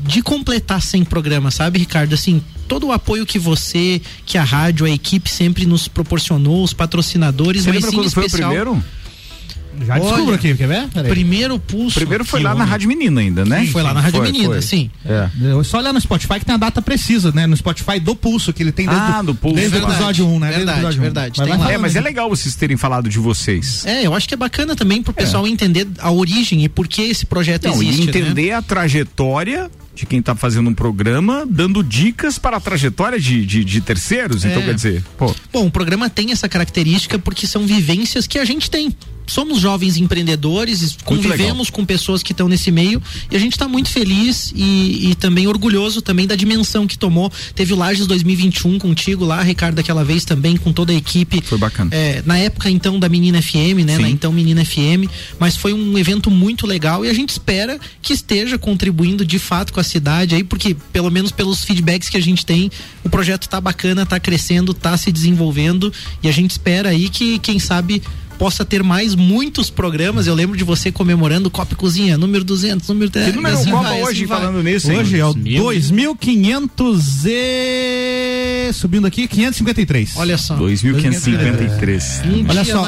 [0.05, 2.13] de completar 100 programas, sabe, Ricardo?
[2.13, 6.73] Assim, todo o apoio que você, que a rádio, a equipe sempre nos proporcionou, os
[6.73, 8.83] patrocinadores, Você mas lembra em quando foi o especial, primeiro?
[9.85, 10.87] Já descubro Olha, aqui, quer ver?
[10.89, 11.09] Peraí.
[11.11, 11.95] Primeiro pulso.
[11.99, 12.63] Primeiro foi lá na.
[12.65, 13.65] Rádio Menina ainda, né?
[13.67, 14.61] Foi lá na Rádio Foi, Menina, foi.
[14.61, 14.89] sim.
[15.05, 15.29] É.
[15.41, 17.47] Eu só olhar no Spotify que tem a data precisa, né?
[17.47, 19.55] No Spotify do Pulso, que ele tem desde, Ah, do Pulso.
[19.55, 20.47] desde o episódio 1, né?
[20.47, 21.03] Desde o verdade, episódio 1.
[21.03, 21.71] verdade, Mas lá.
[21.71, 23.85] É, mas é legal vocês terem falado de vocês.
[23.85, 27.01] É, eu acho que é bacana também pro pessoal entender a origem e por que
[27.03, 28.01] esse projeto Não, existe.
[28.01, 28.09] e né?
[28.11, 33.45] entender a trajetória de quem tá fazendo um programa, dando dicas para a trajetória de,
[33.45, 34.45] de, de terceiros.
[34.45, 34.65] Então, É.
[34.65, 38.69] quer dizer, pô, Bom, o programa tem essa característica porque são vivências que a gente
[38.69, 38.95] tem.
[39.27, 43.89] Somos jovens empreendedores, convivemos com pessoas que estão nesse meio e a gente está muito
[43.89, 47.31] feliz e, e também orgulhoso também da dimensão que tomou.
[47.53, 51.41] Teve o Lages 2021 contigo lá, Ricardo, aquela vez também com toda a equipe.
[51.43, 51.91] Foi bacana.
[51.93, 53.95] É, na época então da Menina FM, né?
[53.97, 54.01] Sim.
[54.01, 58.13] Na então Menina FM, mas foi um evento muito legal e a gente espera que
[58.13, 62.21] esteja contribuindo de fato com a cidade aí, porque pelo menos pelos feedbacks que a
[62.21, 62.71] gente tem,
[63.03, 65.91] o projeto tá bacana, tá crescendo, tá se desenvolvendo
[66.23, 68.01] e a gente espera aí que quem sabe
[68.37, 70.27] possa ter mais muitos programas.
[70.27, 73.31] Eu lembro de você comemorando Copa e Cozinha, número 200, número 300.
[73.33, 74.39] que número assim Copa vai, hoje assim vai.
[74.39, 74.99] falando nisso, hein?
[74.99, 75.63] Hoje é o Mil.
[75.63, 78.69] 2500 e...
[78.73, 80.13] Subindo aqui, 553.
[80.17, 80.55] Olha só.
[80.57, 82.25] 2.553.
[82.25, 82.87] Um Olha só, o-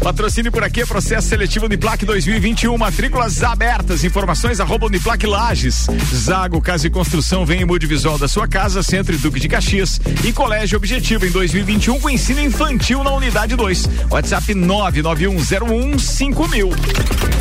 [0.01, 5.85] Patrocínio por aqui, processo seletivo Uniplac 2021, matrículas abertas, informações arroba Uniplac Lages.
[6.15, 9.47] Zago Casa e Construção vem em mude visual da sua casa, Centro e Duque de
[9.47, 13.87] Caxias e Colégio Objetivo em 2021 com ensino infantil na unidade 2.
[14.09, 16.69] WhatsApp 99101 5000.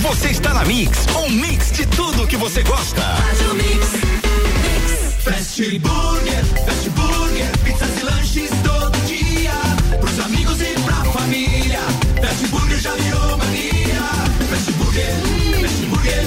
[0.01, 3.01] Você está na Mix, um mix de tudo que você gosta.
[5.23, 9.53] Fast Burger, Fast Burger, pizzas e lanches todo dia.
[10.01, 11.81] Pros amigos e pra família.
[12.21, 14.03] Fast Burger já virou mania.
[14.49, 15.15] Fast Burger,
[15.61, 16.25] Fast Burger,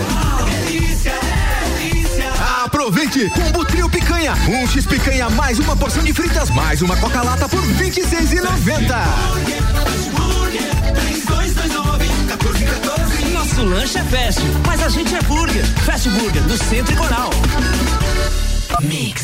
[0.65, 2.31] delícia, é delícia.
[2.65, 3.29] Aproveite!
[3.29, 4.33] Combo Trio Picanha.
[4.47, 8.87] Um X picanha mais uma porção de fritas mais uma Coca-Lata 26,90.
[9.83, 13.25] Fast Burger, 3229, 1414.
[13.33, 15.65] Nosso lanche é fast, mas a gente é burger.
[15.85, 17.29] Fast Burger, do Centro e Coral.
[18.81, 19.23] Mix.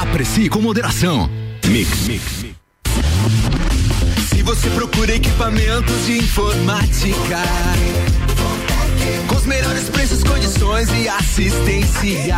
[0.00, 1.28] Aprecie com moderação.
[1.66, 2.56] Mix, mix, mix.
[4.28, 7.42] Se você procura equipamentos de informática,
[9.26, 12.36] com os melhores preços, condições e assistência,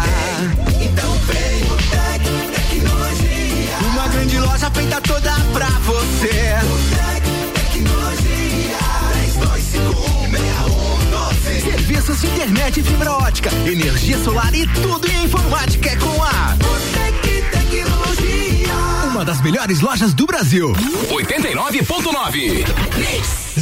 [0.81, 2.23] então vem o Tec
[2.55, 3.77] Tecnologia.
[3.93, 6.57] Uma grande loja feita toda pra você.
[6.65, 8.79] O Tec Tecnologia.
[11.45, 11.63] 32516112.
[11.63, 17.00] Serviços de internet fibra ótica, energia solar e tudo em informática é com a.
[19.21, 20.73] Uma das melhores lojas do Brasil.
[20.73, 23.50] 89.9.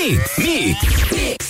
[0.00, 0.78] Mix, mix.
[1.42, 1.49] Os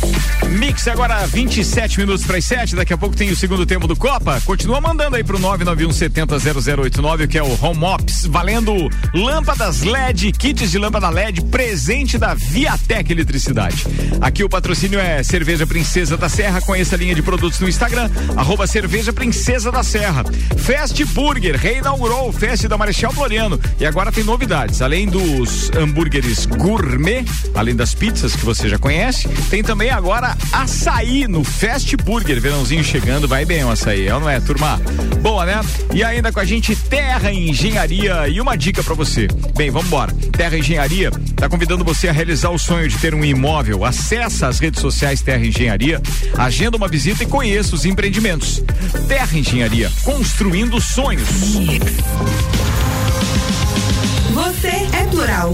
[0.49, 2.75] Mix agora 27 minutos para as 7.
[2.75, 4.41] Daqui a pouco tem o segundo tempo do Copa.
[4.41, 10.77] Continua mandando aí pro 991700089, que é o Home Ops, valendo lâmpadas LED, kits de
[10.77, 13.85] lâmpada LED, presente da Viatec Eletricidade.
[14.19, 16.61] Aqui o patrocínio é Cerveja Princesa da Serra.
[16.61, 20.23] Conheça a linha de produtos no Instagram, arroba Cerveja Princesa da Serra.
[20.57, 23.59] Fast Burger reinaugurou o Fest da Marechal Floriano.
[23.79, 24.81] E agora tem novidades.
[24.81, 27.25] Além dos hambúrgueres gourmet,
[27.55, 32.39] além das pizzas que você já conhece, tem também agora açaí no Fast Burger.
[32.39, 34.79] Verãozinho chegando, vai bem o açaí, é não é, turma?
[35.21, 35.61] Boa, né?
[35.93, 39.27] E ainda com a gente Terra Engenharia e uma dica para você.
[39.55, 40.13] Bem, vamos embora.
[40.31, 43.85] Terra Engenharia tá convidando você a realizar o sonho de ter um imóvel.
[43.85, 46.01] Acesse as redes sociais Terra Engenharia,
[46.37, 48.63] agenda uma visita e conheça os empreendimentos.
[49.07, 51.29] Terra Engenharia, construindo sonhos.
[54.33, 55.53] Você é plural,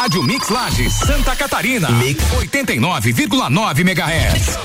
[0.00, 1.90] Rádio Mix Lages, Santa Catarina.
[1.90, 4.58] Mix 89,9 MHz.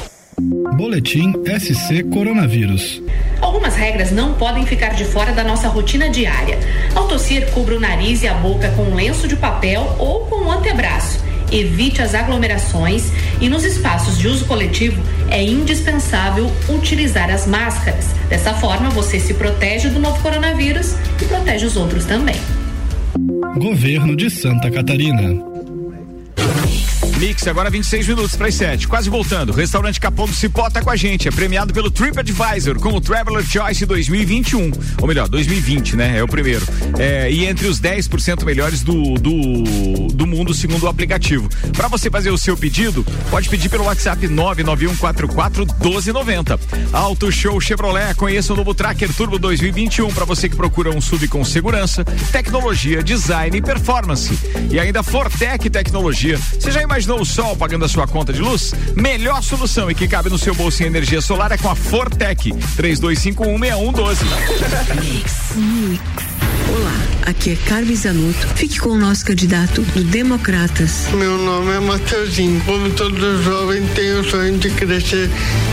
[0.77, 3.03] Boletim SC Coronavírus.
[3.41, 6.57] Algumas regras não podem ficar de fora da nossa rotina diária.
[6.95, 10.37] Ao tossir, cubra o nariz e a boca com um lenço de papel ou com
[10.37, 11.21] o um antebraço.
[11.51, 18.05] Evite as aglomerações e nos espaços de uso coletivo é indispensável utilizar as máscaras.
[18.29, 22.39] Dessa forma, você se protege do novo coronavírus e protege os outros também.
[23.57, 25.54] Governo de Santa Catarina.
[27.17, 28.89] Mix, agora 26 minutos para as 7.
[28.89, 29.53] Quase voltando.
[29.53, 31.29] Restaurante Capão do Cipó tá com a gente.
[31.29, 34.69] É premiado pelo TripAdvisor com o Traveler Choice 2021.
[35.01, 36.17] Ou melhor, 2020, né?
[36.17, 36.67] É o primeiro.
[36.99, 39.63] É, e entre os 10% melhores do, do,
[40.13, 41.47] do mundo, segundo o aplicativo.
[41.71, 46.59] Para você fazer o seu pedido, pode pedir pelo WhatsApp 991441290.
[46.91, 48.13] Auto Show Chevrolet.
[48.15, 53.01] Conheça o novo Tracker Turbo 2021 para você que procura um sub com segurança, tecnologia,
[53.01, 54.37] design e performance.
[54.69, 56.37] E ainda Fortec Tecnologia.
[56.37, 58.73] Você já imaginou o sol pagando a sua conta de luz?
[58.95, 62.51] Melhor solução e que cabe no seu bolso em energia solar é com a Fortec
[62.51, 64.17] 32516112.
[66.73, 68.47] Olá, aqui é Carmen Zanotto.
[68.55, 71.07] Fique com o nosso candidato do Democratas.
[71.13, 72.61] Meu nome é Mateuzinho.
[72.65, 75.29] Como todo jovem, tenho o sonho de crescer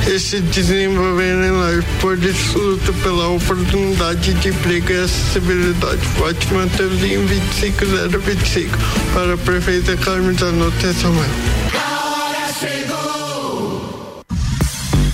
[0.07, 1.89] e se desenvolver em life.
[2.01, 6.07] Por isso, luto pela oportunidade de emprego e acessibilidade.
[6.17, 8.79] Vote Mateuzinho 25025
[9.15, 11.92] para a prefeita Carmen Zanotto e sua mãe.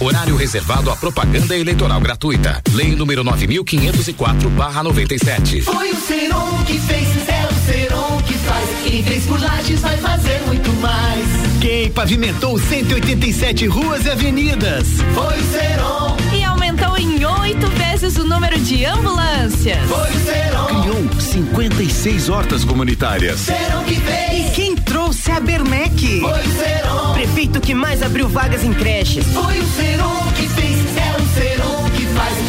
[0.01, 2.63] Horário reservado à propaganda eleitoral gratuita.
[2.73, 5.63] Lei número 9504/97.
[5.63, 8.69] Foi o Seron que fez, é o Seron que faz.
[8.85, 11.27] Quem fez por Lages vai fazer muito mais.
[11.61, 14.87] Quem pavimentou 187 ruas e avenidas.
[15.15, 16.17] Foi o Seron.
[16.33, 19.85] E aumentou em oito vezes o número de ambulâncias.
[19.89, 20.67] Foi o Seron.
[20.83, 23.41] Criou 56 hortas comunitárias.
[23.41, 24.47] Seron que fez.
[24.47, 26.21] E quem trouxe a Bernec?
[26.21, 27.13] Foi o Seron.
[27.15, 29.25] Prefeito que mais abriu vagas em creches.
[29.27, 31.89] Foi o Seron que fez, é o Seron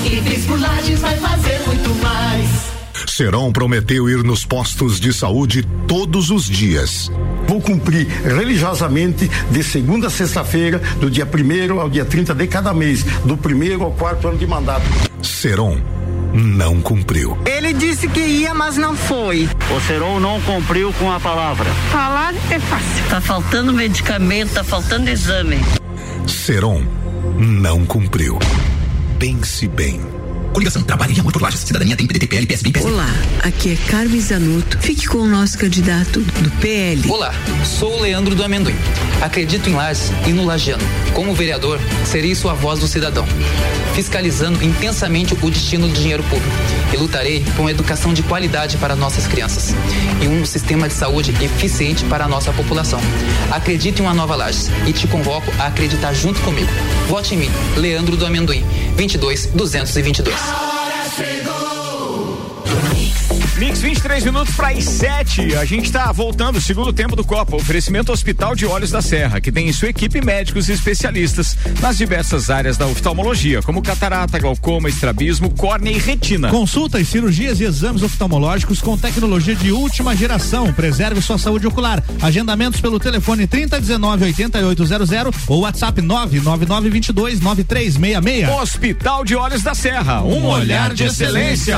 [0.05, 2.69] E fez por Lages vai fazer muito mais.
[3.07, 7.11] Seron prometeu ir nos postos de saúde todos os dias.
[7.47, 12.73] Vou cumprir religiosamente de segunda a sexta-feira, do dia 1 ao dia 30 de cada
[12.73, 14.85] mês, do primeiro ao quarto ano de mandato.
[15.21, 15.79] Seron
[16.33, 17.37] não cumpriu.
[17.45, 19.49] Ele disse que ia, mas não foi.
[19.75, 21.69] O Seron não cumpriu com a palavra.
[21.91, 23.09] Falar é fácil.
[23.09, 25.57] Tá faltando medicamento, tá faltando exame.
[26.27, 26.83] Seron
[27.37, 28.37] não cumpriu.
[29.17, 30.18] Pense bem.
[30.59, 31.61] Coligação Trabalho e Amor por Lages.
[31.61, 32.91] Cidadania tem PDT, PL, PSB, PSB.
[32.91, 33.09] Olá,
[33.43, 34.77] aqui é Carmen Zanuto.
[34.79, 37.09] Fique com o nosso candidato do PL.
[37.09, 37.33] Olá,
[37.63, 38.75] sou o Leandro do Amendoim.
[39.21, 40.83] Acredito em Lages e no Lagiano.
[41.13, 43.25] Como vereador, serei sua voz do cidadão,
[43.95, 46.53] fiscalizando intensamente o destino do dinheiro público.
[46.93, 49.73] E lutarei por uma educação de qualidade para nossas crianças
[50.21, 52.99] e um sistema de saúde eficiente para a nossa população.
[53.49, 56.69] Acredito em uma nova Lages e te convoco a acreditar junto comigo.
[57.07, 58.65] Vote em mim, Leandro do Amendoim,
[58.97, 60.48] 22 222.
[61.17, 61.78] llegó.
[63.59, 65.53] Mix 23 minutos para as 7.
[65.57, 67.57] A gente está voltando, segundo tempo do Copa.
[67.57, 71.97] Oferecimento Hospital de Olhos da Serra, que tem em sua equipe médicos e especialistas nas
[71.97, 76.47] diversas áreas da oftalmologia, como catarata, glaucoma, estrabismo, córnea e retina.
[76.47, 80.71] Consultas, cirurgias e exames oftalmológicos com tecnologia de última geração.
[80.71, 82.01] Preserve sua saúde ocular.
[82.21, 88.49] Agendamentos pelo telefone 3019 8800 ou WhatsApp 99922 9366.
[88.57, 91.77] Hospital de Olhos da Serra, um, olhar de excelência.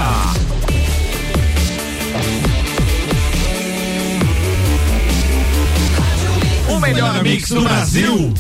[6.70, 8.34] O melhor mix do Brasil.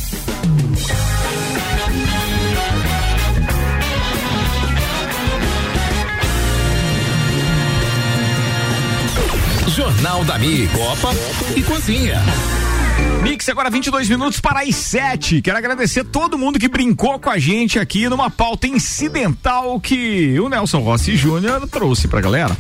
[9.67, 11.15] Jornal da Mi, Copa
[11.55, 12.21] e Cozinha.
[13.21, 15.41] Mix agora 22 minutos para as 7.
[15.41, 20.49] Quero agradecer todo mundo que brincou com a gente aqui numa pauta incidental que o
[20.49, 22.57] Nelson Rossi Júnior trouxe pra galera.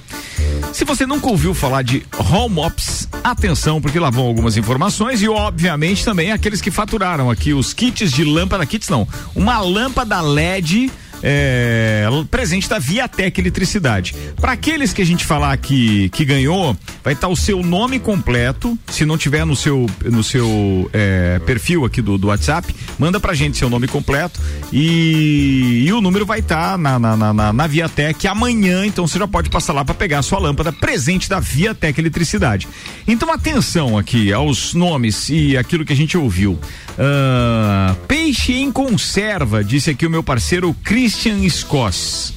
[0.73, 5.27] Se você nunca ouviu falar de home ops, atenção, porque lá vão algumas informações e,
[5.27, 10.89] obviamente, também aqueles que faturaram aqui os kits de lâmpada, kits não, uma lâmpada LED
[11.23, 14.15] é, presente da Viatec Eletricidade.
[14.39, 18.77] Para aqueles que a gente falar que, que ganhou, vai estar o seu nome completo.
[18.87, 23.33] Se não tiver no seu, no seu é, perfil aqui do, do WhatsApp, manda pra
[23.33, 24.39] gente seu nome completo
[24.71, 28.85] e, e o número vai estar na, na, na, na, na Viatec amanhã.
[28.85, 32.67] Então você já pode passar lá para pegar a sua lâmpada presente da Viatec Eletricidade.
[33.07, 36.59] Então atenção aqui aos nomes e aquilo que a gente ouviu.
[36.99, 42.33] Ah, peixe em conserva, disse aqui o meu parceiro Christian Scoss.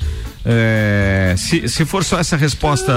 [0.47, 2.93] É, se, se for só essa resposta.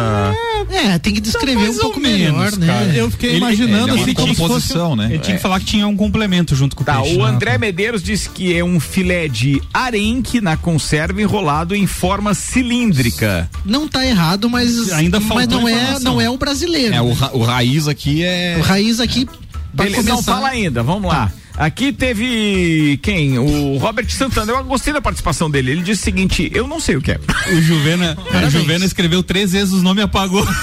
[0.69, 2.67] É, tem que descrever um pouco melhor, né?
[2.67, 2.85] cara.
[2.93, 5.05] Eu fiquei imaginando ele, assim, ele como se que fosse- composição, né?
[5.11, 7.15] Ele tinha que falar que tinha um complemento junto com o Tá, peixe.
[7.15, 7.29] o né?
[7.31, 13.49] André Medeiros disse que é um filé de arenque na conserva enrolado em forma cilíndrica.
[13.63, 16.93] Não tá errado, mas Ainda mas não é, não é o brasileiro.
[16.93, 18.57] É, o, ra- o raiz aqui é.
[18.59, 19.25] O raiz aqui
[19.73, 21.31] Beleza, não fala ainda, vamos lá.
[21.57, 23.39] Aqui teve quem?
[23.39, 24.51] O Robert Santana.
[24.51, 25.71] Eu gostei da participação dele.
[25.71, 27.19] Ele disse o seguinte: eu não sei o que é.
[27.51, 30.45] O Juvena, o Juvena escreveu três vezes os nomes e apagou.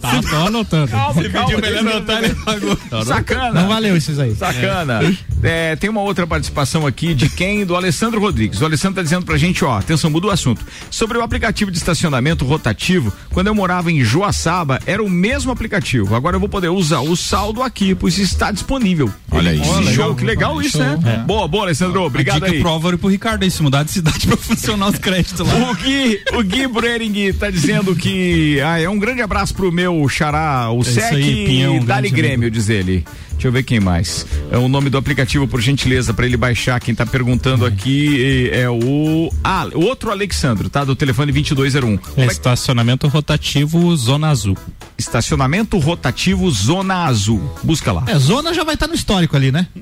[0.00, 0.88] Tá, tô anotando.
[0.90, 3.04] Calma, Você calma, pediu pra ele deixa eu- anotar, ele apagou.
[3.04, 3.60] Sacana.
[3.60, 4.34] Não valeu esses aí.
[4.34, 5.00] Sacana.
[5.42, 7.64] É, tem uma outra participação aqui de quem?
[7.64, 8.60] Do Alessandro Rodrigues.
[8.60, 10.64] O Alessandro tá dizendo pra gente, ó, atenção, muda o assunto.
[10.90, 16.14] Sobre o aplicativo de estacionamento rotativo, quando eu morava em Joaçaba, era o mesmo aplicativo.
[16.14, 19.05] Agora eu vou poder usar o saldo aqui, pois está disponível.
[19.30, 19.60] Olha aí.
[19.60, 20.98] Que show, que legal isso, né?
[21.04, 21.16] É.
[21.18, 22.02] Boa, boa, Alessandro.
[22.02, 22.60] Obrigado a dica aí.
[22.60, 25.70] pro Álvaro e pro Ricardo aí, se mudar de cidade pra funcionar os créditos lá.
[25.70, 30.08] O Gui, o Gui Brering tá dizendo que ah, é um grande abraço pro meu
[30.08, 33.04] xará, o É Sec aí, Pinhão, e Dali Grêmio, diz ele.
[33.36, 34.26] Deixa eu ver quem mais.
[34.50, 36.80] É o nome do aplicativo, por gentileza, pra ele baixar.
[36.80, 39.30] Quem tá perguntando aqui é o.
[39.44, 40.84] Ah, o outro Alexandro, tá?
[40.84, 41.96] Do telefone 2201.
[41.98, 44.56] Como é que- Estacionamento rotativo Zona Azul.
[44.98, 47.42] Estacionamento rotativo Zona Azul.
[47.62, 48.04] Busca lá.
[48.06, 49.66] É, zona já vai estar no histórico ali, né?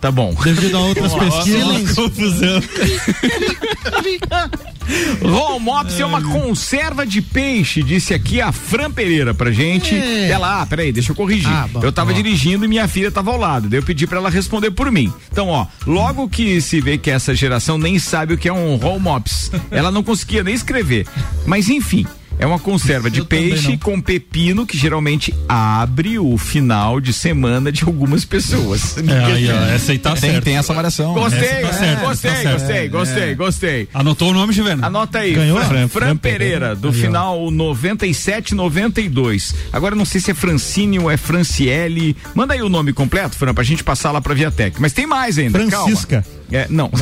[0.00, 0.34] Tá bom.
[0.42, 1.94] Devido a outras pesquisas.
[1.94, 2.62] Confusão.
[5.20, 9.94] Romops é uma conserva de peixe, disse aqui a Fran Pereira pra gente.
[9.94, 10.30] É.
[10.30, 11.50] Ela, ah, peraí, deixa eu corrigir.
[11.50, 11.80] Ah, bom.
[11.82, 13.68] eu tava dirigindo e minha filha tava ao lado.
[13.68, 15.12] Daí eu pedi pra ela responder por mim.
[15.30, 18.76] Então, ó, logo que se vê que essa geração nem sabe o que é um
[18.76, 21.06] Romops, ela não conseguia nem escrever.
[21.46, 22.06] Mas enfim.
[22.38, 27.72] É uma conserva de Eu peixe com pepino que geralmente abre o final de semana
[27.72, 28.96] de algumas pessoas.
[29.06, 30.44] É, aí, ó, essa aí tá Tem, certo.
[30.44, 31.14] tem essa variação.
[31.14, 33.88] Gostei, Essa tá é, certo, gostei, tá gostei, gostei, gostei.
[33.94, 34.86] Anotou o nome, Juvena?
[34.86, 35.58] Anota aí, Ganhou?
[35.60, 36.96] Fran, Fran- Fran Pereira, do Aí, ó.
[37.00, 39.54] final 9792.
[39.72, 42.16] Agora eu não sei se é Francine ou é Franciele.
[42.34, 44.80] Manda aí o nome completo, Fran, pra gente passar lá pra Viatec.
[44.80, 46.22] Mas tem mais ainda, Francisca.
[46.22, 46.35] calma.
[46.50, 46.90] É, não.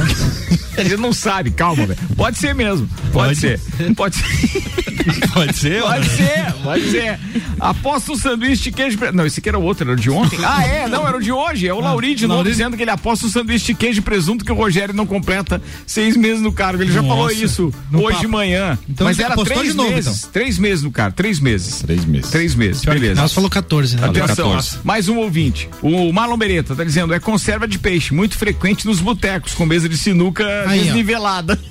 [0.77, 1.99] A gente não sabe, calma, velho.
[2.17, 2.89] Pode ser mesmo.
[3.13, 3.37] Pode, Pode.
[3.39, 3.61] ser.
[3.95, 4.25] Pode ser.
[5.33, 5.83] Pode ser?
[5.83, 7.19] Pode ser, pode ser.
[7.61, 8.99] Aposta um sanduíche de queijo.
[9.13, 10.39] Não, esse aqui era o outro, era o de ontem.
[10.43, 10.89] Ah, é?
[10.89, 11.69] Não, era o de hoje.
[11.69, 12.51] É o Lauri de novo Lauri.
[12.51, 15.61] dizendo que ele aposta um sanduíche de queijo e presunto que o Rogério não completa
[15.87, 16.83] seis meses no cargo.
[16.83, 17.15] Ele já Nossa.
[17.15, 18.21] falou isso hoje papo.
[18.21, 18.79] de manhã.
[18.89, 20.19] Então Mas era três de novo, meses.
[20.21, 20.31] então.
[20.33, 21.17] Três meses no cargo.
[21.17, 21.83] Três meses.
[21.83, 22.31] Três meses.
[22.31, 23.21] Três meses, beleza.
[23.21, 24.07] Nós falou 14, né?
[24.09, 24.79] Atenção, 14.
[24.83, 25.69] mais um ouvinte.
[25.83, 29.89] O Marlon Beretta tá dizendo: é conserva de peixe, muito frequente nos botecos, com mesa
[29.89, 31.59] de sinuca Aí, desnivelada.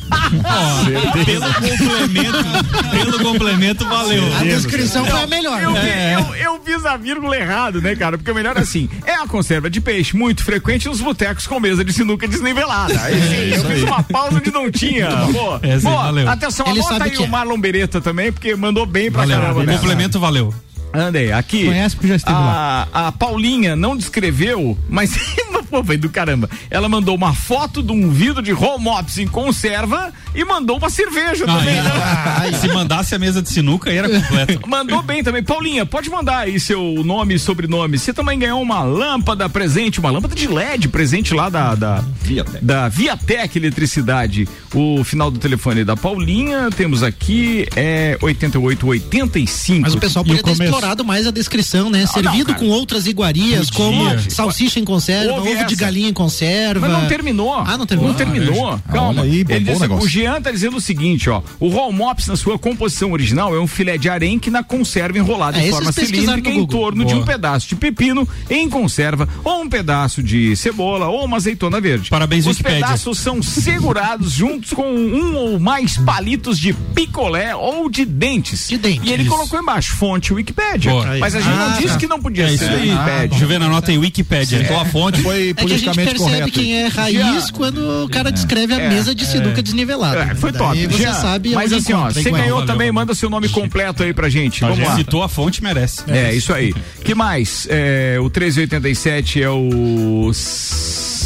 [1.25, 4.23] Pelo complemento, pelo complemento, valeu.
[4.37, 5.61] A descrição foi a melhor.
[5.61, 6.15] Eu, né?
[6.15, 8.17] eu, eu fiz a vírgula errado, né, cara?
[8.17, 11.59] Porque o melhor é assim: é a conserva de peixe, muito frequente nos botecos com
[11.59, 12.99] mesa de sinuca desnivelada.
[13.01, 15.09] Aí sim, eu fiz uma pausa onde não tinha.
[15.31, 16.29] Pô, É, sim, valeu.
[16.29, 17.27] atenção, Ele anota aí o é.
[17.27, 19.53] Marlon Beretta também, porque mandou bem pra caramba.
[19.53, 19.63] Valeu.
[19.65, 19.77] né?
[19.77, 20.53] Complemento, valeu.
[20.93, 21.65] Andei, aqui.
[21.65, 22.87] Conhece porque já esteve lá.
[22.93, 25.11] a, a Paulinha não descreveu, mas
[25.81, 26.49] pô, do caramba.
[26.69, 30.89] Ela mandou uma foto de um vidro de home ops em conserva e mandou uma
[30.89, 31.75] cerveja também.
[31.75, 31.91] né?
[32.35, 34.59] Ah, se mandasse a mesa de sinuca, aí era completo.
[34.67, 35.41] Mandou bem também.
[35.43, 37.97] Paulinha, pode mandar aí seu nome e sobrenome.
[37.97, 42.63] Você também ganhou uma lâmpada presente, uma lâmpada de LED presente lá da, da, Viatec.
[42.65, 44.47] da Viatec Eletricidade.
[44.73, 49.81] O final do telefone da Paulinha, temos aqui é 8885.
[49.81, 50.63] Mas o pessoal E o podia ter começo?
[50.63, 52.05] explorado mais a descrição, né?
[52.07, 52.59] Servido cara.
[52.59, 55.85] com outras iguarias, como salsicha em conserva, ovo de essa.
[55.85, 56.87] galinha em conserva.
[56.87, 57.53] Mas não terminou.
[57.55, 58.11] Ah, não terminou?
[58.11, 58.79] Não terminou.
[58.91, 59.23] Calma.
[59.23, 60.05] Aí, Ele diz- o negócio.
[60.05, 61.41] o Jean tá dizendo o seguinte, ó.
[61.59, 65.59] O roll mops na sua composição original é um filé de arenque na conserva enrolada
[65.59, 67.23] É, em forma cilíndrica em torno de Boa.
[67.23, 72.09] um pedaço de pepino em conserva ou um pedaço de cebola ou uma azeitona verde.
[72.09, 72.85] Parabéns, Os Wikipédia.
[72.85, 78.67] pedaços são segurados juntos com um ou mais palitos de picolé ou de dentes.
[78.67, 79.07] De dentes.
[79.09, 79.31] E ele Isso.
[79.31, 80.91] colocou embaixo, fonte Wikipédia.
[80.91, 81.17] Boa.
[81.19, 81.97] Mas a gente não Ah, disse tá.
[81.97, 82.89] que não podia É ser isso aí.
[82.91, 83.37] Wikipédia.
[83.39, 84.61] Juvena, anota aí, Wikipédia.
[84.61, 86.51] Então a fonte foi É que a gente percebe correta.
[86.51, 88.89] quem é raiz quando o cara descreve a É.
[88.89, 90.19] mesa de sinuca desnivelada.
[90.31, 90.87] É, foi Daí top.
[90.87, 92.93] você Jean, sabe mas assim, ó, você ganhou Valeu, também, valeu.
[92.93, 94.61] manda seu nome completo aí pra gente.
[94.61, 94.95] Vamos lá.
[94.95, 96.03] Citou a fonte, merece.
[96.07, 96.73] É, isso aí.
[97.03, 97.67] Que mais?
[97.69, 100.31] É, o 1387 é o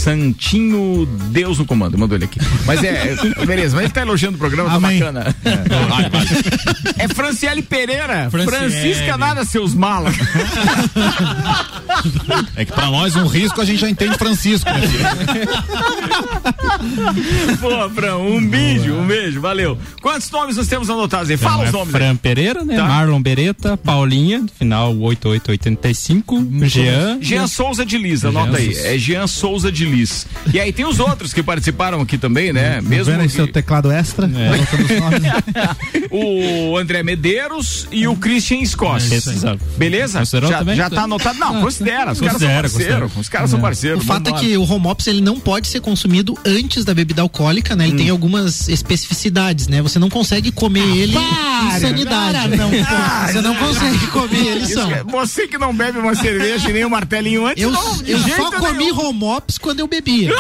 [0.08, 2.40] Santinho Deus no comando, mandou ele aqui.
[2.66, 5.00] Mas é, é, beleza, mas ele tá elogiando o programa, tá Amém.
[5.00, 5.36] bacana.
[6.98, 8.72] É Franciele Pereira, Franciele.
[8.72, 10.16] Francisca nada, seus malas.
[12.56, 14.70] É que pra nós um risco a gente já entende Francisco.
[14.70, 14.82] Né?
[17.60, 19.78] Pô, Fran, um beijo, um beijo, valeu.
[20.02, 21.38] Quantos nomes nós temos anotados aí?
[21.38, 22.02] Fala Então, os é nomes aí.
[22.02, 22.78] Fran Pereira, né?
[22.78, 22.86] Tá.
[22.86, 27.18] Marlon Beretta, Paulinha, final 8885, Jean.
[27.22, 28.74] Jean Souza de Liz, anota aí.
[28.74, 30.28] É Jean Souza de Liz.
[30.54, 32.80] E aí tem os outros que participaram aqui também, né?
[32.82, 34.62] Mesmo Vendo que- seu teclado extra, nomes.
[36.12, 39.04] o André Medeiros e o Christian Scott.
[39.78, 40.20] Beleza?
[40.20, 40.76] Considerou Já, também?
[40.76, 41.40] já tá anotado?
[41.40, 42.12] Não, considera.
[42.12, 43.12] Os caras são Considera, parceiros.
[43.18, 44.04] Os caras são parceiros.
[44.04, 47.22] O fato é que o home ops ele não pode ser consumido antes da bebida
[47.22, 47.86] alcoólica, né?
[47.86, 47.98] Ele Hum.
[47.98, 49.82] tem algumas especificidades, né?
[49.82, 52.56] Você não consegue comer ele em sanidade.
[52.56, 52.70] não,
[53.28, 54.92] Você não consegue comer ele são.
[54.92, 58.20] é- Você que não bebe uma cerveja e nem um martelinho antes, Eu, não, eu
[58.20, 59.00] só comi nenhum.
[59.08, 60.32] home ops quando eu bebia.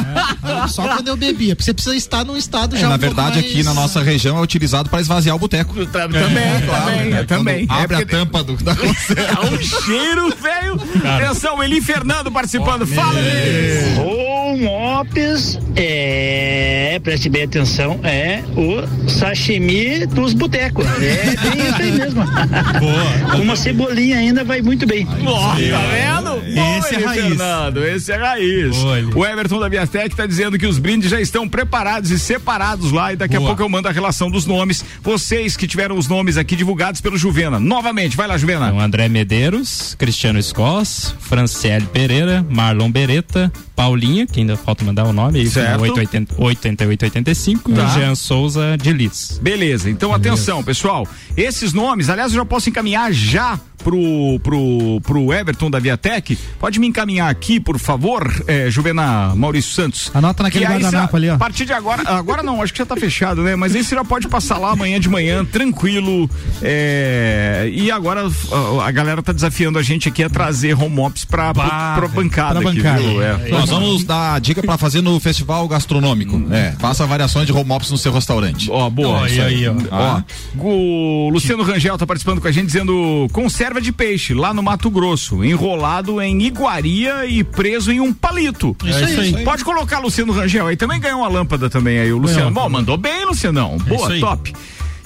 [0.68, 1.54] só quando eu bebia.
[1.54, 4.02] Porque você precisa estar num estado É, já na um verdade, mais- aqui na nossa
[4.02, 5.74] região é utilizado para esvaziar o boteco.
[5.86, 7.24] Também, também, né?
[7.24, 7.66] também.
[7.66, 9.28] Quando Abre É a tampa do, da conserva.
[9.38, 10.80] É um cheiro, velho.
[11.16, 12.86] Atenção, Eli Fernando participando.
[12.86, 13.98] Fala, Eli.
[14.00, 20.86] Home Ops é, preste bem atenção, é o sashimi dos botecos.
[20.86, 22.22] É bem isso aí mesmo.
[23.32, 25.06] Com uma cebolinha ainda vai muito bem.
[25.26, 26.42] Ó, tá vendo?
[26.78, 27.24] Esse é raiz.
[27.24, 28.67] Fernando, esse é raiz.
[28.76, 29.12] Eli.
[29.14, 33.12] o Everton da Viatec tá dizendo que os brindes já estão preparados e separados lá
[33.12, 33.50] e daqui a Boa.
[33.50, 34.84] pouco eu mando a relação dos nomes.
[35.02, 37.58] Vocês que tiveram os nomes aqui divulgados pelo Juvena.
[37.58, 38.66] Novamente, vai lá, Juvena.
[38.66, 45.12] Então, André Medeiros, Cristiano Scott, Franciele Pereira, Marlon Beretta, Paulinha, que ainda falta mandar o
[45.12, 45.82] nome, Certo.
[45.82, 47.84] 88, 8885, Tá.
[47.84, 49.38] e Jean Souza de Liz.
[49.42, 51.06] Beleza, então atenção, pessoal.
[51.36, 56.36] Esses nomes, aliás, eu já posso encaminhar já pro, pro, pro Everton da Viatec.
[56.58, 60.10] Pode me encaminhar aqui, por favor, é, Juvena Maurício Santos.
[60.14, 61.34] Anota naquele aí, guardanapo ali, ó.
[61.34, 63.56] A partir de agora, agora não, acho que já tá fechado, né?
[63.56, 66.28] Mas aí você já pode passar lá amanhã de manhã, tranquilo.
[66.62, 71.24] é, e agora a, a galera tá desafiando a gente aqui a trazer home ops
[71.24, 72.60] pra, pra, pra bancada.
[72.60, 73.02] pra aqui, bancada.
[73.02, 73.22] viu?
[73.22, 73.48] É.
[73.50, 76.42] Nós vamos dar dica para fazer no festival gastronômico.
[76.52, 78.70] É, faça variações de home ops no seu restaurante.
[78.70, 79.24] Ó, boa.
[79.24, 79.74] Aí, aí, ó.
[79.90, 80.22] Ó,
[80.58, 84.90] o Luciano Rangel tá participando com a gente dizendo conserva de peixe lá no Mato
[84.90, 88.47] Grosso, enrolado em iguaria e preso em um palito.
[88.84, 89.44] Isso aí, isso aí.
[89.44, 92.50] Pode colocar Luciano Rangel aí, também ganhou uma lâmpada também aí, o Luciano.
[92.50, 92.54] Ganhou.
[92.64, 93.76] Bom, mandou bem, Lucianão.
[93.78, 94.20] Boa, isso aí.
[94.20, 94.52] top.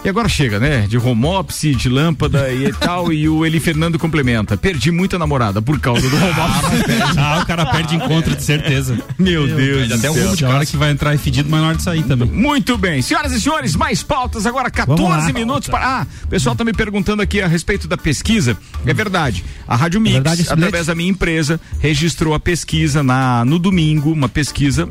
[0.05, 0.85] E agora chega, né?
[0.89, 3.13] De home office, de lâmpada e tal.
[3.13, 4.57] E o Eli Fernando complementa.
[4.57, 7.17] Perdi muita namorada por causa do home office.
[7.17, 8.99] Ah, o cara perde encontro, de certeza.
[9.17, 9.93] Meu Deus.
[9.93, 10.25] Até o do céu.
[10.25, 12.29] rumo de cara que vai entrar é fedido, mas na hora de sair também.
[12.29, 13.01] Muito bem.
[13.01, 16.01] Senhoras e senhores, mais pautas agora, 14 minutos para.
[16.01, 18.57] Ah, o pessoal tá me perguntando aqui a respeito da pesquisa.
[18.85, 19.45] É verdade.
[19.69, 24.11] A Rádio Mix, verdade, esse através da minha empresa, registrou a pesquisa na, no domingo,
[24.11, 24.89] uma pesquisa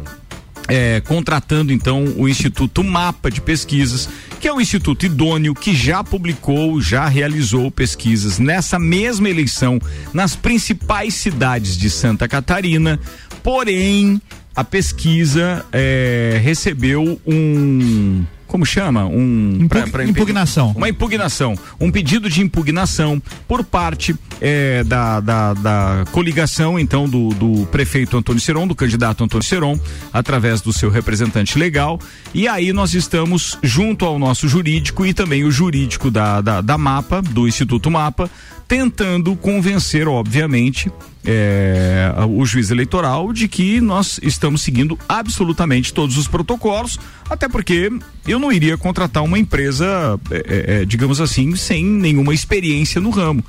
[0.71, 4.07] é, contratando então o Instituto Mapa de Pesquisas,
[4.39, 9.81] que é um instituto idôneo que já publicou, já realizou pesquisas nessa mesma eleição
[10.13, 12.97] nas principais cidades de Santa Catarina,
[13.43, 14.21] porém
[14.55, 19.05] a pesquisa é, recebeu um como chama?
[19.05, 20.73] Um Impu- pra- pra impugnação.
[20.75, 27.29] Uma impugnação, um pedido de impugnação por parte eh, da, da, da coligação, então, do,
[27.29, 29.79] do prefeito Antônio Seron, do candidato Antônio Seron,
[30.11, 31.97] através do seu representante legal.
[32.33, 36.77] E aí nós estamos junto ao nosso jurídico e também o jurídico da, da, da
[36.77, 38.29] MAPA, do Instituto MAPA,
[38.67, 40.91] tentando convencer, obviamente,
[41.23, 46.99] eh, o juiz eleitoral de que nós estamos seguindo absolutamente todos os protocolos,
[47.29, 47.91] até porque
[48.27, 53.43] eu não iria contratar uma empresa, eh, eh, digamos assim, sem nenhuma experiência no ramo.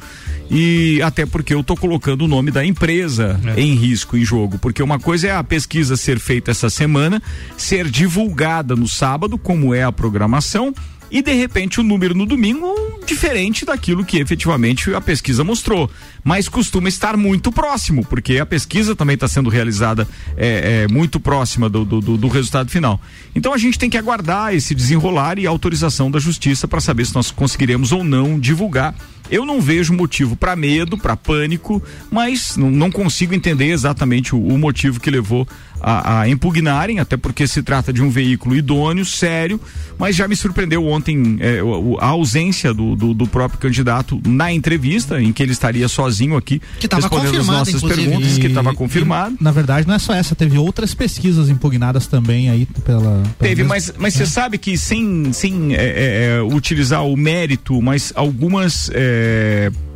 [0.51, 4.59] E até porque eu estou colocando o nome da empresa em risco, em jogo.
[4.59, 7.23] Porque uma coisa é a pesquisa ser feita essa semana,
[7.57, 10.75] ser divulgada no sábado, como é a programação,
[11.13, 12.75] e de repente o número no domingo
[13.07, 15.89] diferente daquilo que efetivamente a pesquisa mostrou.
[16.25, 21.21] Mas costuma estar muito próximo, porque a pesquisa também está sendo realizada é, é, muito
[21.21, 23.01] próxima do, do- do resultado final.
[23.35, 27.15] Então a gente tem que aguardar esse desenrolar e autorização da justiça para saber se
[27.15, 28.95] nós conseguiremos ou não divulgar.
[29.31, 34.39] Eu não vejo motivo para medo, para pânico, mas não, não consigo entender exatamente o,
[34.39, 35.47] o motivo que levou
[35.81, 39.61] a, a impugnarem, até porque se trata de um veículo idôneo, sério,
[39.99, 44.53] mas já me surpreendeu ontem eh, o- a ausência do, do, do próprio candidato na
[44.53, 48.05] entrevista, em que ele estaria sozinho aqui, Que respondendo as nossas inclusive.
[48.07, 49.37] perguntas, que E- estava confirmado.
[49.41, 53.01] Na verdade, não é só essa, teve outras pesquisas impugnadas também aí pela.
[53.03, 57.17] pela Teve, mesma- mas, mas você sabe que sem, sem é, é, é, utilizar o
[57.17, 59.12] mérito, mas algumas, é,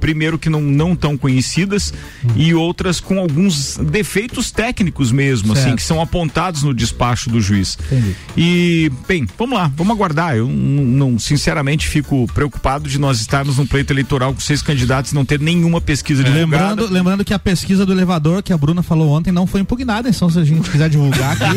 [0.01, 1.93] primeiro que não, não tão conhecidas
[2.37, 5.77] e outras com alguns defeitos técnicos mesmo, assim, Certo.
[5.77, 7.77] que são apontados no despacho do juiz.
[7.87, 8.15] Entendi.
[8.37, 10.37] E, bem, vamos lá, vamos aguardar.
[10.37, 15.15] Eu não, sinceramente, fico preocupado de nós estarmos num pleito eleitoral com seis candidatos e
[15.15, 16.69] não ter nenhuma pesquisa divulgada.
[16.71, 20.09] Lembrando, lembrando que a pesquisa do elevador que a Bruna falou ontem não foi impugnada,
[20.09, 21.57] então se a gente quiser divulgar aqui.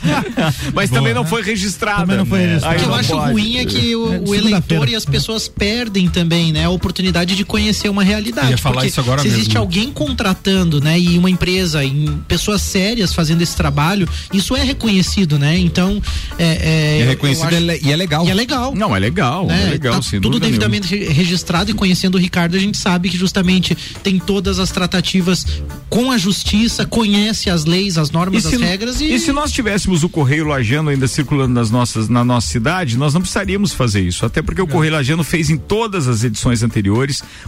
[0.72, 2.00] Mas também não foi registrada.
[2.00, 2.46] Também não foi né?
[2.46, 2.76] registrada.
[2.76, 3.32] Aí O que eu acho pode.
[3.32, 7.44] ruim é que o, É, o eleitor e as pessoas perdem também, né, oportunidade de
[7.44, 8.48] conhecer uma realidade.
[8.48, 9.60] Eu ia falar isso agora se existe mesmo.
[9.60, 15.38] alguém contratando, né, e uma empresa, em pessoas sérias fazendo esse trabalho, isso é reconhecido,
[15.38, 15.56] né?
[15.58, 16.00] Então,
[16.38, 18.26] é, é, É reconhecido e é e é legal.
[18.26, 18.74] E é legal.
[18.74, 19.66] Não, é legal, né?
[19.66, 20.40] é legal, Tá tudo nenhuma.
[20.40, 24.70] devidamente re- registrado e conhecendo o Ricardo, a gente sabe que justamente tem todas as
[24.70, 25.46] tratativas
[25.88, 30.02] com a justiça, conhece as leis, as normas, as regras e, e se nós tivéssemos
[30.02, 34.26] o Correio Lajano ainda circulando nas nossas, na nossa cidade, nós não precisaríamos fazer isso.
[34.26, 36.73] Até porque o Correio Lajano fez em todas as edições anteriores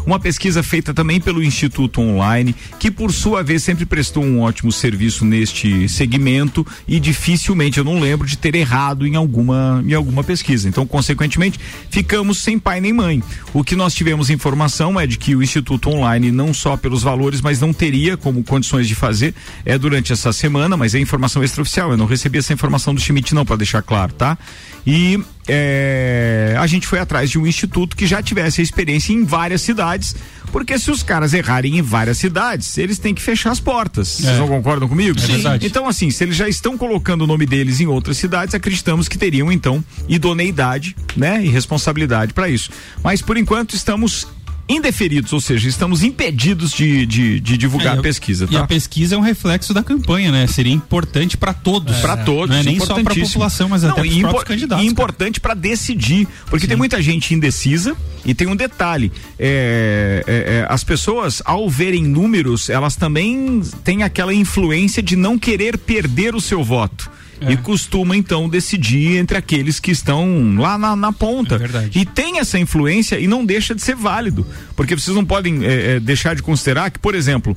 [0.04, 4.70] uma pesquisa feita também pelo Instituto Online, que por sua vez sempre prestou um ótimo
[4.70, 10.22] serviço neste segmento e dificilmente eu não lembro de ter errado em alguma, em alguma
[10.22, 10.68] pesquisa.
[10.68, 11.58] Então, consequentemente,
[11.90, 13.22] ficamos sem pai nem mãe.
[13.52, 17.40] O que nós tivemos informação é de que o Instituto Online, não só pelos valores,
[17.40, 21.90] mas não teria como condições de fazer é durante essa semana, mas é informação extraoficial.
[21.90, 24.38] Eu não recebi essa informação do Schmidt, não, para deixar claro, tá?
[24.86, 25.18] E
[25.48, 29.62] é, a gente foi atrás de um instituto que já tivesse a experiência em várias
[29.62, 30.14] cidades,
[30.52, 34.08] porque se os caras errarem em várias cidades, eles têm que fechar as portas.
[34.08, 35.18] Vocês não concordam comigo?
[35.18, 35.66] É verdade.
[35.66, 39.18] Então, assim, se eles já estão colocando o nome deles em outras cidades, acreditamos que
[39.18, 41.44] teriam, então, idoneidade, né?
[41.44, 42.70] E responsabilidade para isso.
[43.02, 44.28] Mas, por enquanto, estamos
[44.68, 48.60] indeferidos, ou seja, estamos impedidos de, de, de divulgar É, a pesquisa, E tá?
[48.60, 50.46] a pesquisa é um reflexo da campanha, né?
[50.46, 51.96] Seria importante para todos.
[51.98, 54.20] Para todos, Não é nem só para a população, mas Não, até para e os
[54.20, 54.84] próprios candidatos.
[54.84, 60.32] E importante para decidir, porque tem muita gente indecisa e tem um detalhe: é, é,
[60.32, 66.34] é, as pessoas, ao verem números, elas também têm aquela influência de não querer perder
[66.34, 67.10] o seu voto.
[67.40, 67.52] É.
[67.52, 71.56] E costuma então decidir entre aqueles que estão lá na, na ponta.
[71.56, 71.98] É.
[71.98, 74.46] E tem essa influência e não deixa de ser válido.
[74.74, 77.56] Porque vocês não podem é, é, deixar de considerar que, por exemplo,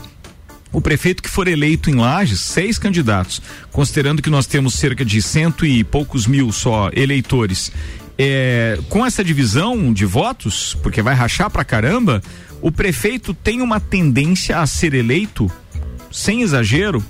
[0.72, 5.22] o prefeito que for eleito em Lages, seis candidatos, considerando que nós temos cerca de
[5.22, 7.72] cento e poucos mil só eleitores,
[8.18, 12.22] é, com essa divisão de votos, porque vai rachar pra caramba,
[12.62, 15.50] o prefeito tem uma tendência a ser eleito,
[16.12, 17.04] sem exagero,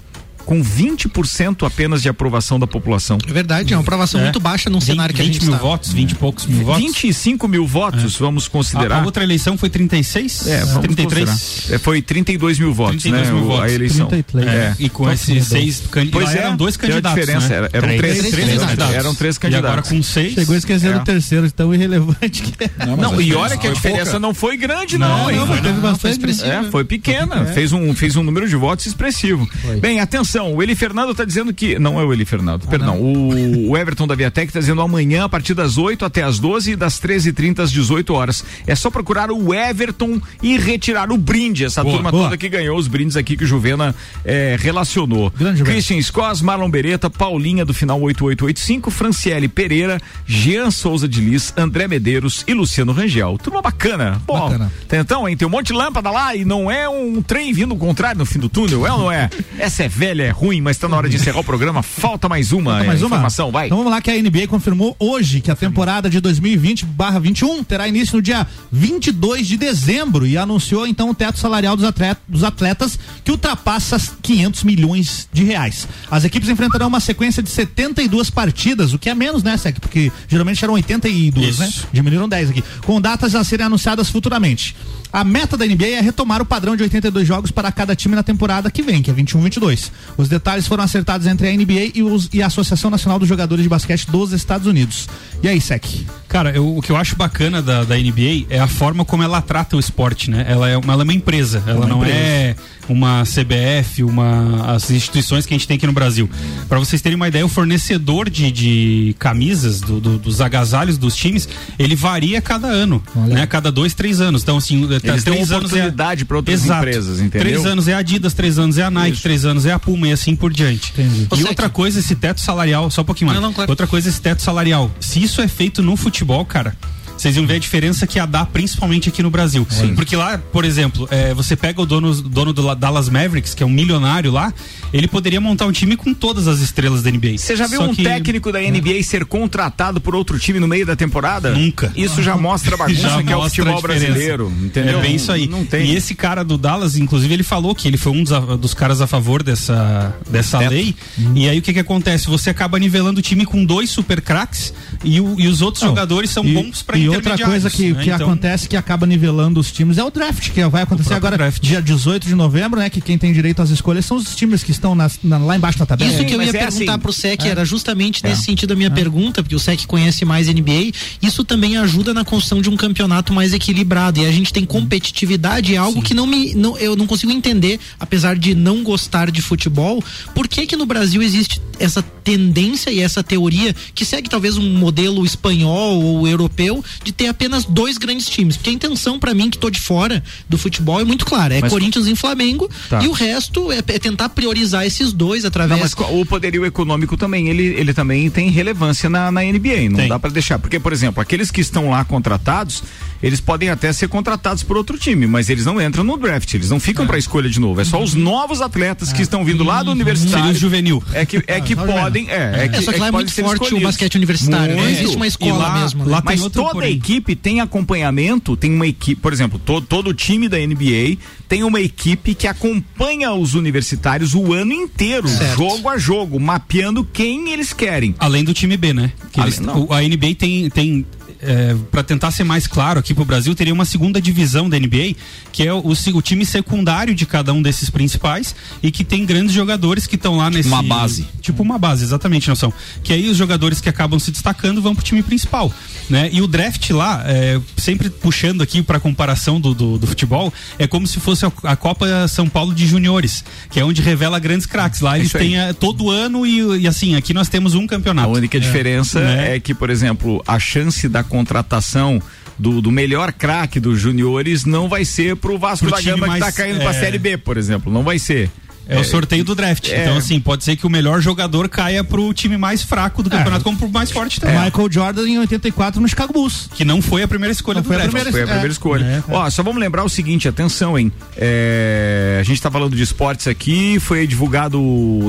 [0.46, 3.18] com 20% apenas de aprovação da população.
[3.28, 4.24] É verdade, é uma aprovação É.
[4.24, 5.64] muito baixa num 20, cenário que a 20 gente mil está.
[5.66, 6.82] votos, 20 e poucos mil votos.
[6.84, 8.98] 25 mil votos, vamos considerar.
[8.98, 10.48] A, a outra eleição foi 36?
[10.48, 11.30] É, vamos 33?
[11.30, 11.76] considerar.
[11.76, 13.34] É, foi 32 mil votos, 32 né?
[13.34, 13.64] mil o- votos.
[13.72, 14.08] A eleição.
[14.08, 14.48] 33.
[14.48, 16.26] É, e com esses seis candidatos.
[16.26, 17.20] Pois é, eram dois a candidatos.
[17.20, 17.56] diferença, né?
[17.56, 18.96] era- eram três- três candidatos.
[18.96, 19.90] Eram três E agora candidatos.
[19.92, 20.34] com seis.
[20.34, 21.02] Chegou esquecendo É.
[21.02, 22.70] o terceiro, tão irrelevante que é.
[22.98, 25.38] Não, e olha que a diferença não foi grande, não, Não, hein?
[25.38, 26.12] não, mas teve bastante.
[26.14, 26.48] expressivo.
[26.50, 29.48] É, foi pequena, fez, um, fez um número de votos expressivo.
[29.80, 31.78] Bem, atenção, o Eli Fernando está dizendo que.
[31.80, 33.00] Não é o Eli Fernando, perdão.
[33.00, 36.72] O, o Everton da Viatec está dizendo amanhã, a partir das 8 até as 12
[36.72, 38.44] e das 13h30 às 18 horas.
[38.66, 42.24] É só procurar o Everton e retirar o brinde, essa Boa, turma boa.
[42.26, 45.32] toda que ganhou os brindes aqui que o Juvena eh, relacionou.
[45.32, 45.64] Grande.
[45.64, 51.88] Christian Scos, Marlon Beretta, Paulinha do final 8885, Franciele Pereira, Jean Souza de Lis, André
[51.88, 53.38] Medeiros e Luciano Rangel.
[53.42, 54.22] Turma bacana.
[54.26, 54.72] Pô, Bacana.
[54.92, 55.36] então, hein?
[55.36, 58.26] Tem um monte de lâmpada lá e não é um trem vindo ao contrário no
[58.26, 59.30] fim do túnel, é ou não é?
[59.58, 61.82] Essa é velha, é ruim, mas tá na hora de encerrar o programa.
[61.84, 63.15] Falta mais uma Falta mais eh, uma?
[63.15, 63.65] informação, vai.
[63.67, 68.15] Então vamos lá que a NBA confirmou hoje que a temporada de 2020/21 terá início
[68.15, 72.99] no dia 22 de dezembro e anunciou então o teto salarial dos atletas, dos atletas
[73.24, 75.88] que ultrapassa as 500 milhões de reais.
[76.09, 79.80] As equipes enfrentarão uma sequência de 72 partidas, o que é menos, né, Sec?
[79.80, 81.59] Porque geralmente eram 82, Isso.
[81.61, 81.70] né?
[81.91, 82.63] Diminuíram 10 aqui.
[82.86, 84.76] Com datas a serem anunciadas futuramente.
[85.12, 88.22] A meta da NBA é retomar o padrão de 82 jogos para cada time na
[88.22, 89.89] temporada que vem, que é 21-22.
[90.18, 93.64] Os detalhes foram acertados entre a NBA e, os- e a Associação Nacional dos Jogadores
[93.64, 95.10] de Basquete dos Estados Unidos.
[95.41, 95.84] E aí, Sec?
[96.30, 99.42] Cara, eu- o que eu acho bacana da, da NBA é a forma como ela
[99.42, 100.46] trata o esporte, né?
[100.48, 102.16] Ela é uma, ela é uma empresa, ela Uma não empresa.
[102.18, 102.56] é
[102.88, 106.28] uma CBF, uma as instituições que a gente tem aqui no Brasil.
[106.68, 111.16] Para vocês terem uma ideia, o fornecedor de, de camisas, do- do- dos agasalhos dos
[111.16, 113.46] times, ele varia cada ano, né?
[113.48, 114.42] Cada dois, três anos.
[114.44, 116.82] Então, assim, tá- Eles três anos é oportunidade para outras Exato.
[116.82, 117.40] empresas, entendeu?
[117.42, 120.08] Três anos é a Adidas, três anos é a Nike, três anos é a Puma
[120.08, 120.94] e assim por diante.
[121.30, 121.50] Ô, E Sec.
[121.50, 123.40] outra coisa, esse teto salarial, só um pouquinho mais.
[123.40, 123.70] Não, não, claro.
[123.72, 124.90] Outra coisa, esse teto salarial.
[125.00, 126.74] Se isso é feito no futebol, cara.
[127.20, 129.67] Vocês iam ver a diferença que ia dar, principalmente aqui no Brasil.
[129.95, 133.61] Porque lá, por exemplo, é, você pega o dono, dono do La- Dallas Mavericks, que
[133.61, 134.53] é um milionário lá,
[134.93, 137.38] ele poderia montar um time com todas as estrelas da NBA.
[137.38, 140.67] Você já viu Só um que- técnico da NBA ser contratado por outro time no
[140.67, 141.51] meio da temporada?
[141.51, 141.91] Nunca.
[141.95, 144.99] Isso já mostra a bagunça Já que é o futebol brasileiro, entendeu?
[144.99, 145.47] É bem isso aí.
[145.47, 145.88] Não tem.
[145.88, 149.01] E esse cara do Dallas, inclusive, ele falou que ele foi um dos, dos caras
[149.01, 150.70] a favor dessa, dessa Teto.
[150.72, 150.95] lei.
[151.36, 152.28] E aí o que que acontece?
[152.28, 155.89] Você acaba nivelando o time com dois super craques e, o- e os outros Não,
[155.89, 158.03] jogadores são e, bons pra E outra coisa que, né?
[158.03, 161.38] que Então, acontece que acaba nivelando os times é o draft, que vai acontecer agora
[161.38, 161.62] draft.
[161.62, 162.89] dia 18 de novembro, né?
[162.89, 165.80] Que quem tem direito às escolhas são os times que estão nas- na- lá embaixo
[165.80, 166.12] da tabela.
[166.12, 166.99] Isso que eu mas ia é perguntar assim.
[167.01, 167.49] pro SEC É.
[167.49, 168.45] era justamente nesse É.
[168.45, 170.91] sentido a minha pergunta, porque o SEC conhece mais NBA.
[171.22, 174.20] Isso também ajuda na construção de um campeonato mais equilibrado.
[174.20, 176.53] E a gente tem competitividade, é algo que não me.
[176.53, 180.03] Não, eu não consigo entender, apesar de não gostar de futebol,
[180.36, 184.70] por que que no Brasil existe essa tendência e essa teoria que segue talvez um
[184.78, 188.58] modelo espanhol ou europeu de ter apenas dois grandes times.
[188.58, 191.62] Porque a intenção, para mim, que tô de fora do futebol, é muito clara: é
[191.62, 193.02] Mas- Corinthians e Flamengo, Tá.
[193.04, 195.80] e o resto é, é tentar priorizar esses dois através.
[195.80, 199.97] Não, mas o poderio econômico também, ele, ele também tem relevância na, na NBA, não
[199.97, 200.08] Tem.
[200.10, 200.60] dá pra deixar.
[200.60, 202.84] Porque, por exemplo, aqueles que estão lá contratados,
[203.22, 206.70] eles podem até ser contratados por outro time, mas eles não entram no draft, eles
[206.70, 207.82] não ficam pra escolha de novo.
[207.82, 210.52] É só os novos atletas que estão vindo lá do Seria universitário.
[210.52, 211.04] o juvenil.
[211.14, 212.30] É que, é que só podem.
[212.30, 213.84] É, é que, É, só que lá é muito forte o escolhidos.
[213.84, 214.82] basquete universitário, né?
[214.82, 214.97] Muito.
[215.00, 216.06] Existe uma escola lá- mesmo.
[216.06, 216.12] né?
[216.12, 216.98] lá Mas toda porém.
[216.98, 221.18] equipe tem acompanhamento, tem uma equipe, por exemplo, todo, todo time da NBA
[221.48, 225.58] tem uma equipe que acompanha os universitários o ano inteiro, Certo.
[225.58, 228.14] jogo a jogo, mapeando quem eles querem.
[228.20, 229.12] Além do time B, né?
[229.36, 229.60] Além- eles-
[229.92, 230.70] a NBA tem.
[230.70, 231.06] tem
[231.42, 235.16] é, para tentar ser mais claro aqui pro Brasil, teria uma segunda divisão da NBA,
[235.52, 239.26] que é o, o o time secundário de cada um desses principais e que tem
[239.26, 240.68] grandes jogadores que estão lá nesse.
[240.70, 241.28] uma base.
[241.42, 242.74] Tipo uma base, exatamente, Nelson.
[243.04, 245.72] Que aí os jogadores que acabam se destacando vão pro time principal.
[246.10, 246.30] Né?
[246.32, 250.88] E o draft lá, é, sempre puxando aqui para comparação do, do, do futebol, é
[250.88, 254.66] como se fosse a, a Copa São Paulo de Juniores, que é onde revela grandes
[254.66, 255.02] craques.
[255.02, 255.44] Lá eles isso aí.
[255.44, 258.30] têm é, todo ano e, e assim, aqui nós temos um A campeonato.
[258.32, 259.56] única diferença Né?
[259.56, 262.22] é que, por exemplo, a chance da contratação
[262.58, 266.34] do, do melhor craque dos juniores não vai ser pro Vasco Pro da Gama que
[266.34, 267.00] tá mais- caindo pra é.
[267.00, 267.92] Série B, por exemplo.
[267.94, 268.50] Não vai ser.
[268.90, 269.88] É, o sorteio do draft.
[269.90, 270.02] é.
[270.04, 273.64] Então, assim, pode ser que o melhor jogador caia pro time mais fraco do campeonato,
[273.64, 274.60] como pro mais forte também.
[274.60, 276.70] Michael Jordan em 84 no Chicago Bulls.
[276.74, 278.12] Que não foi a primeira escolha Não do foi a draft.
[278.14, 278.72] primeira Foi a primeira É.
[278.72, 279.04] escolha.
[279.06, 281.12] É, Ó, só vamos lembrar o seguinte, atenção, hein?
[281.38, 284.80] É, a gente tá falando de esportes aqui, foi divulgado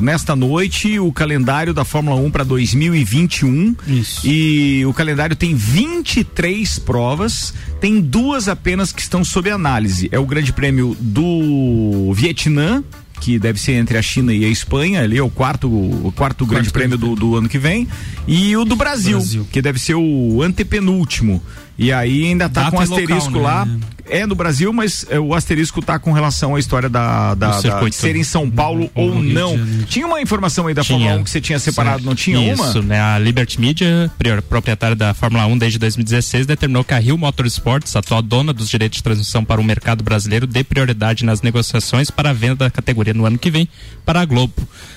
[0.02, 3.76] nesta noite o calendário da Fórmula 1 para 2021.
[3.86, 4.26] Isso.
[4.26, 10.08] E o calendário tem 23 provas, tem duas apenas que estão sob análise.
[10.12, 12.82] É o Grande Prêmio do Vietnã
[13.20, 16.46] que deve ser entre a China e a Espanha, ali é o quarto, o quarto
[16.46, 17.86] grande prêmio do, do ano que vem,
[18.26, 19.46] e o do Brasil, Brasil.
[19.52, 21.42] que deve ser o antepenúltimo.
[21.80, 23.64] E aí ainda tá Data com e asterisco local, lá.
[23.64, 23.80] né?
[24.12, 27.92] É no Brasil, mas é, o asterisco tá com relação à história da, da, da
[27.92, 29.56] ser em São Paulo ou não.
[29.86, 30.98] Tinha uma informação aí da Tinha.
[30.98, 32.82] Fórmula 1 que você tinha separado, não tinha Isso, uma?
[32.82, 33.00] né?
[33.00, 34.10] A Liberty Media,
[34.48, 38.96] proprietária da Fórmula 1 desde 2016, determinou que a Rio Motorsports, atual dona dos direitos
[38.96, 43.14] de transmissão para o mercado brasileiro, dê prioridade nas negociações para a venda da categoria
[43.14, 43.68] no ano que vem
[44.04, 44.54] para a Globo.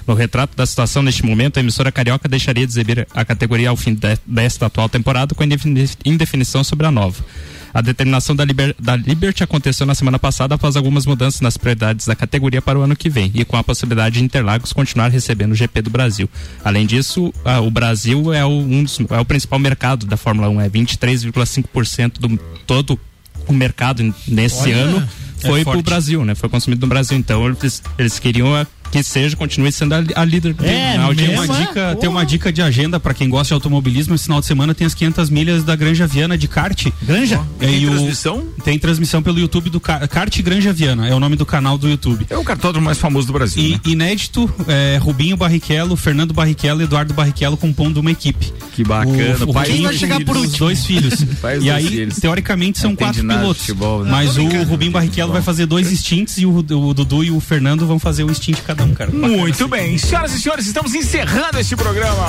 [0.07, 3.77] No retrato da situação neste momento, a emissora carioca deixaria de exibir a categoria ao
[3.77, 7.23] fim de- desta atual temporada com indefini- indefinição sobre a nova.
[7.71, 12.05] A determinação da, Liber- da Liberty aconteceu na semana passada após algumas mudanças nas prioridades
[12.05, 15.53] da categoria para o ano que vem e com a possibilidade de Interlagos continuar recebendo
[15.53, 16.29] o GP do Brasil.
[16.63, 20.49] Além disso, ah, o Brasil é o, um dos- é o principal mercado da Fórmula
[20.49, 22.99] 1, é 23,5% do todo
[23.47, 25.09] o mercado nesse Olha, ano
[25.43, 25.85] é foi pro forte.
[25.85, 26.35] Brasil, né?
[26.35, 27.17] Foi consumido no Brasil.
[27.17, 31.29] Então eles, eles queriam ah, que seja, continue sendo a, a líder É, na tem
[31.33, 34.13] uma, dica, tem uma dica de agenda pra quem gosta de automobilismo.
[34.13, 36.87] Esse final de semana tem as 500 milhas da Granja Viana de kart.
[37.01, 37.41] Granja?
[37.57, 38.43] Tem o- transmissão?
[38.63, 41.07] Tem transmissão pelo YouTube do Kart Granja Viana.
[41.07, 42.25] É o nome do canal do YouTube.
[42.29, 43.63] É o cartódromo mais famoso do Brasil.
[43.63, 43.79] E né?
[43.85, 48.53] inédito, é, Rubinho Barrichello, Fernando Barrichello e Eduardo Barrichello compondo uma equipe.
[48.73, 49.45] Que bacana.
[49.45, 50.37] O, o pai Rubinho vai chegar por.
[50.37, 51.13] Os dois filhos.
[51.61, 52.17] E aí, filhos.
[52.17, 53.61] teoricamente, são Não entende quatro pilotos.
[53.61, 54.11] futebol, né?
[54.11, 57.85] Mas o Rubinho Barrichello vai fazer dois stints e o, o Dudu e o Fernando
[57.85, 59.11] vão fazer um stint cada um, cara.
[59.11, 59.37] Bacana.
[59.37, 59.97] Muito bem.
[59.97, 62.27] Senhoras e senhores, estamos encerrando este programa.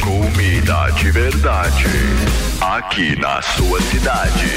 [0.00, 1.86] Comida de verdade.
[2.60, 4.50] Aqui na sua cidade.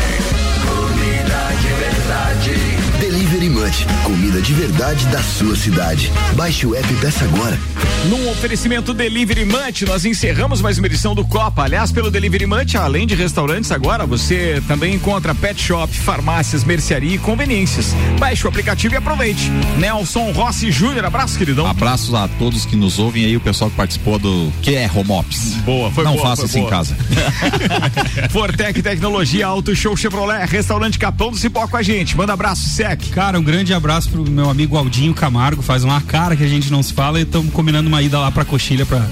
[0.65, 2.75] Comida de verdade.
[2.99, 6.11] Delivery Munch, comida de verdade da sua cidade.
[6.35, 7.57] Baixe o app peça agora.
[8.07, 11.63] Num oferecimento Delivery Munch, nós encerramos mais uma edição do Copa.
[11.63, 17.15] Aliás, pelo Delivery Munch, além de restaurantes, agora você também encontra pet shop, farmácias, mercearia
[17.15, 17.95] e conveniências.
[18.19, 19.49] Baixe o aplicativo e aproveite.
[19.79, 21.65] Nelson Rossi Júnior, abraço, queridão.
[21.65, 25.11] Abraços a todos que nos ouvem aí, o pessoal que participou do que é Home
[25.11, 25.55] Ops.
[25.65, 26.71] Boa, foi Não boa, faça foi isso em boa.
[26.71, 26.95] casa.
[28.29, 32.15] Fortec Tecnologia, Auto Show Chevrolet, Restaurante Capão do Cipó com a gente.
[32.15, 33.09] Manda abraço, Sec.
[33.09, 35.61] Cara, um grande abraço pro meu amigo Aldinho Camargo.
[35.61, 38.31] Faz uma cara que a gente não se fala e estamos combinando uma ida lá
[38.31, 39.05] pra Coxilha pra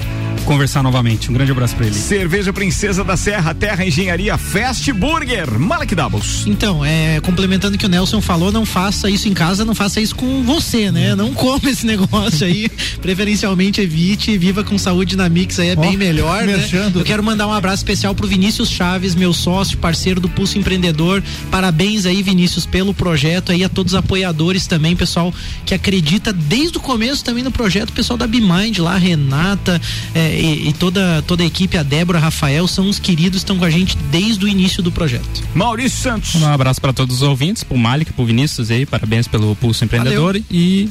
[0.44, 1.30] conversar novamente.
[1.30, 1.96] Um grande abraço pra ele.
[1.96, 6.46] Cerveja Princesa da Serra, Terra Engenharia, Fast Burger, Malek Doubles.
[6.46, 10.02] Então, é, complementando o que o Nelson falou, não faça isso em casa, não faça
[10.02, 11.16] isso com você, né?
[11.16, 12.70] Não coma esse negócio aí.
[13.02, 16.64] Preferencialmente evite, viva com saúde na Mix aí é bem melhor, né?
[16.96, 21.24] Eu quero mandar um abraço especial pro Vinícius Chaves, meu sócio, parceiro do Pulso Empreendedor.
[21.50, 25.34] Parabéns aí, Vinícius, pelo projeto aí a todos os apoiadores também, pessoal
[25.66, 29.80] que acredita desde o começo também no projeto, o pessoal da Bimind lá, Renata
[30.14, 33.66] é, e, e toda toda a equipe, a Débora, Rafael, são os queridos, estão com
[33.66, 35.44] a gente desde o início do projeto.
[35.54, 36.36] Maurício Santos.
[36.36, 40.40] Um abraço para todos os ouvintes, pro Malik, pro Vinícius aí, parabéns pelo Pulso Empreendedor
[40.50, 40.90] e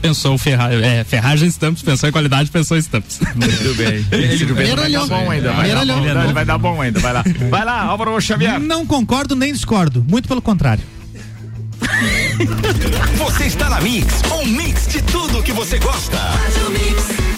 [0.00, 3.20] pensou ferra, é, ferragem Stamps, pensou em qualidade, pensou em Stamps.
[3.34, 4.04] Muito bem.
[4.10, 7.24] Ele vai dar bom ainda, vai dar bom, ele vai dar bom ainda, vai lá.
[7.50, 8.58] Vai lá, Álvaro Xavier.
[8.58, 10.82] Não concordo nem discordo, muito pelo contrário.
[13.16, 16.16] Você está na Mix, um mix de tudo que você gosta.
[16.16, 17.29] Faz o mix.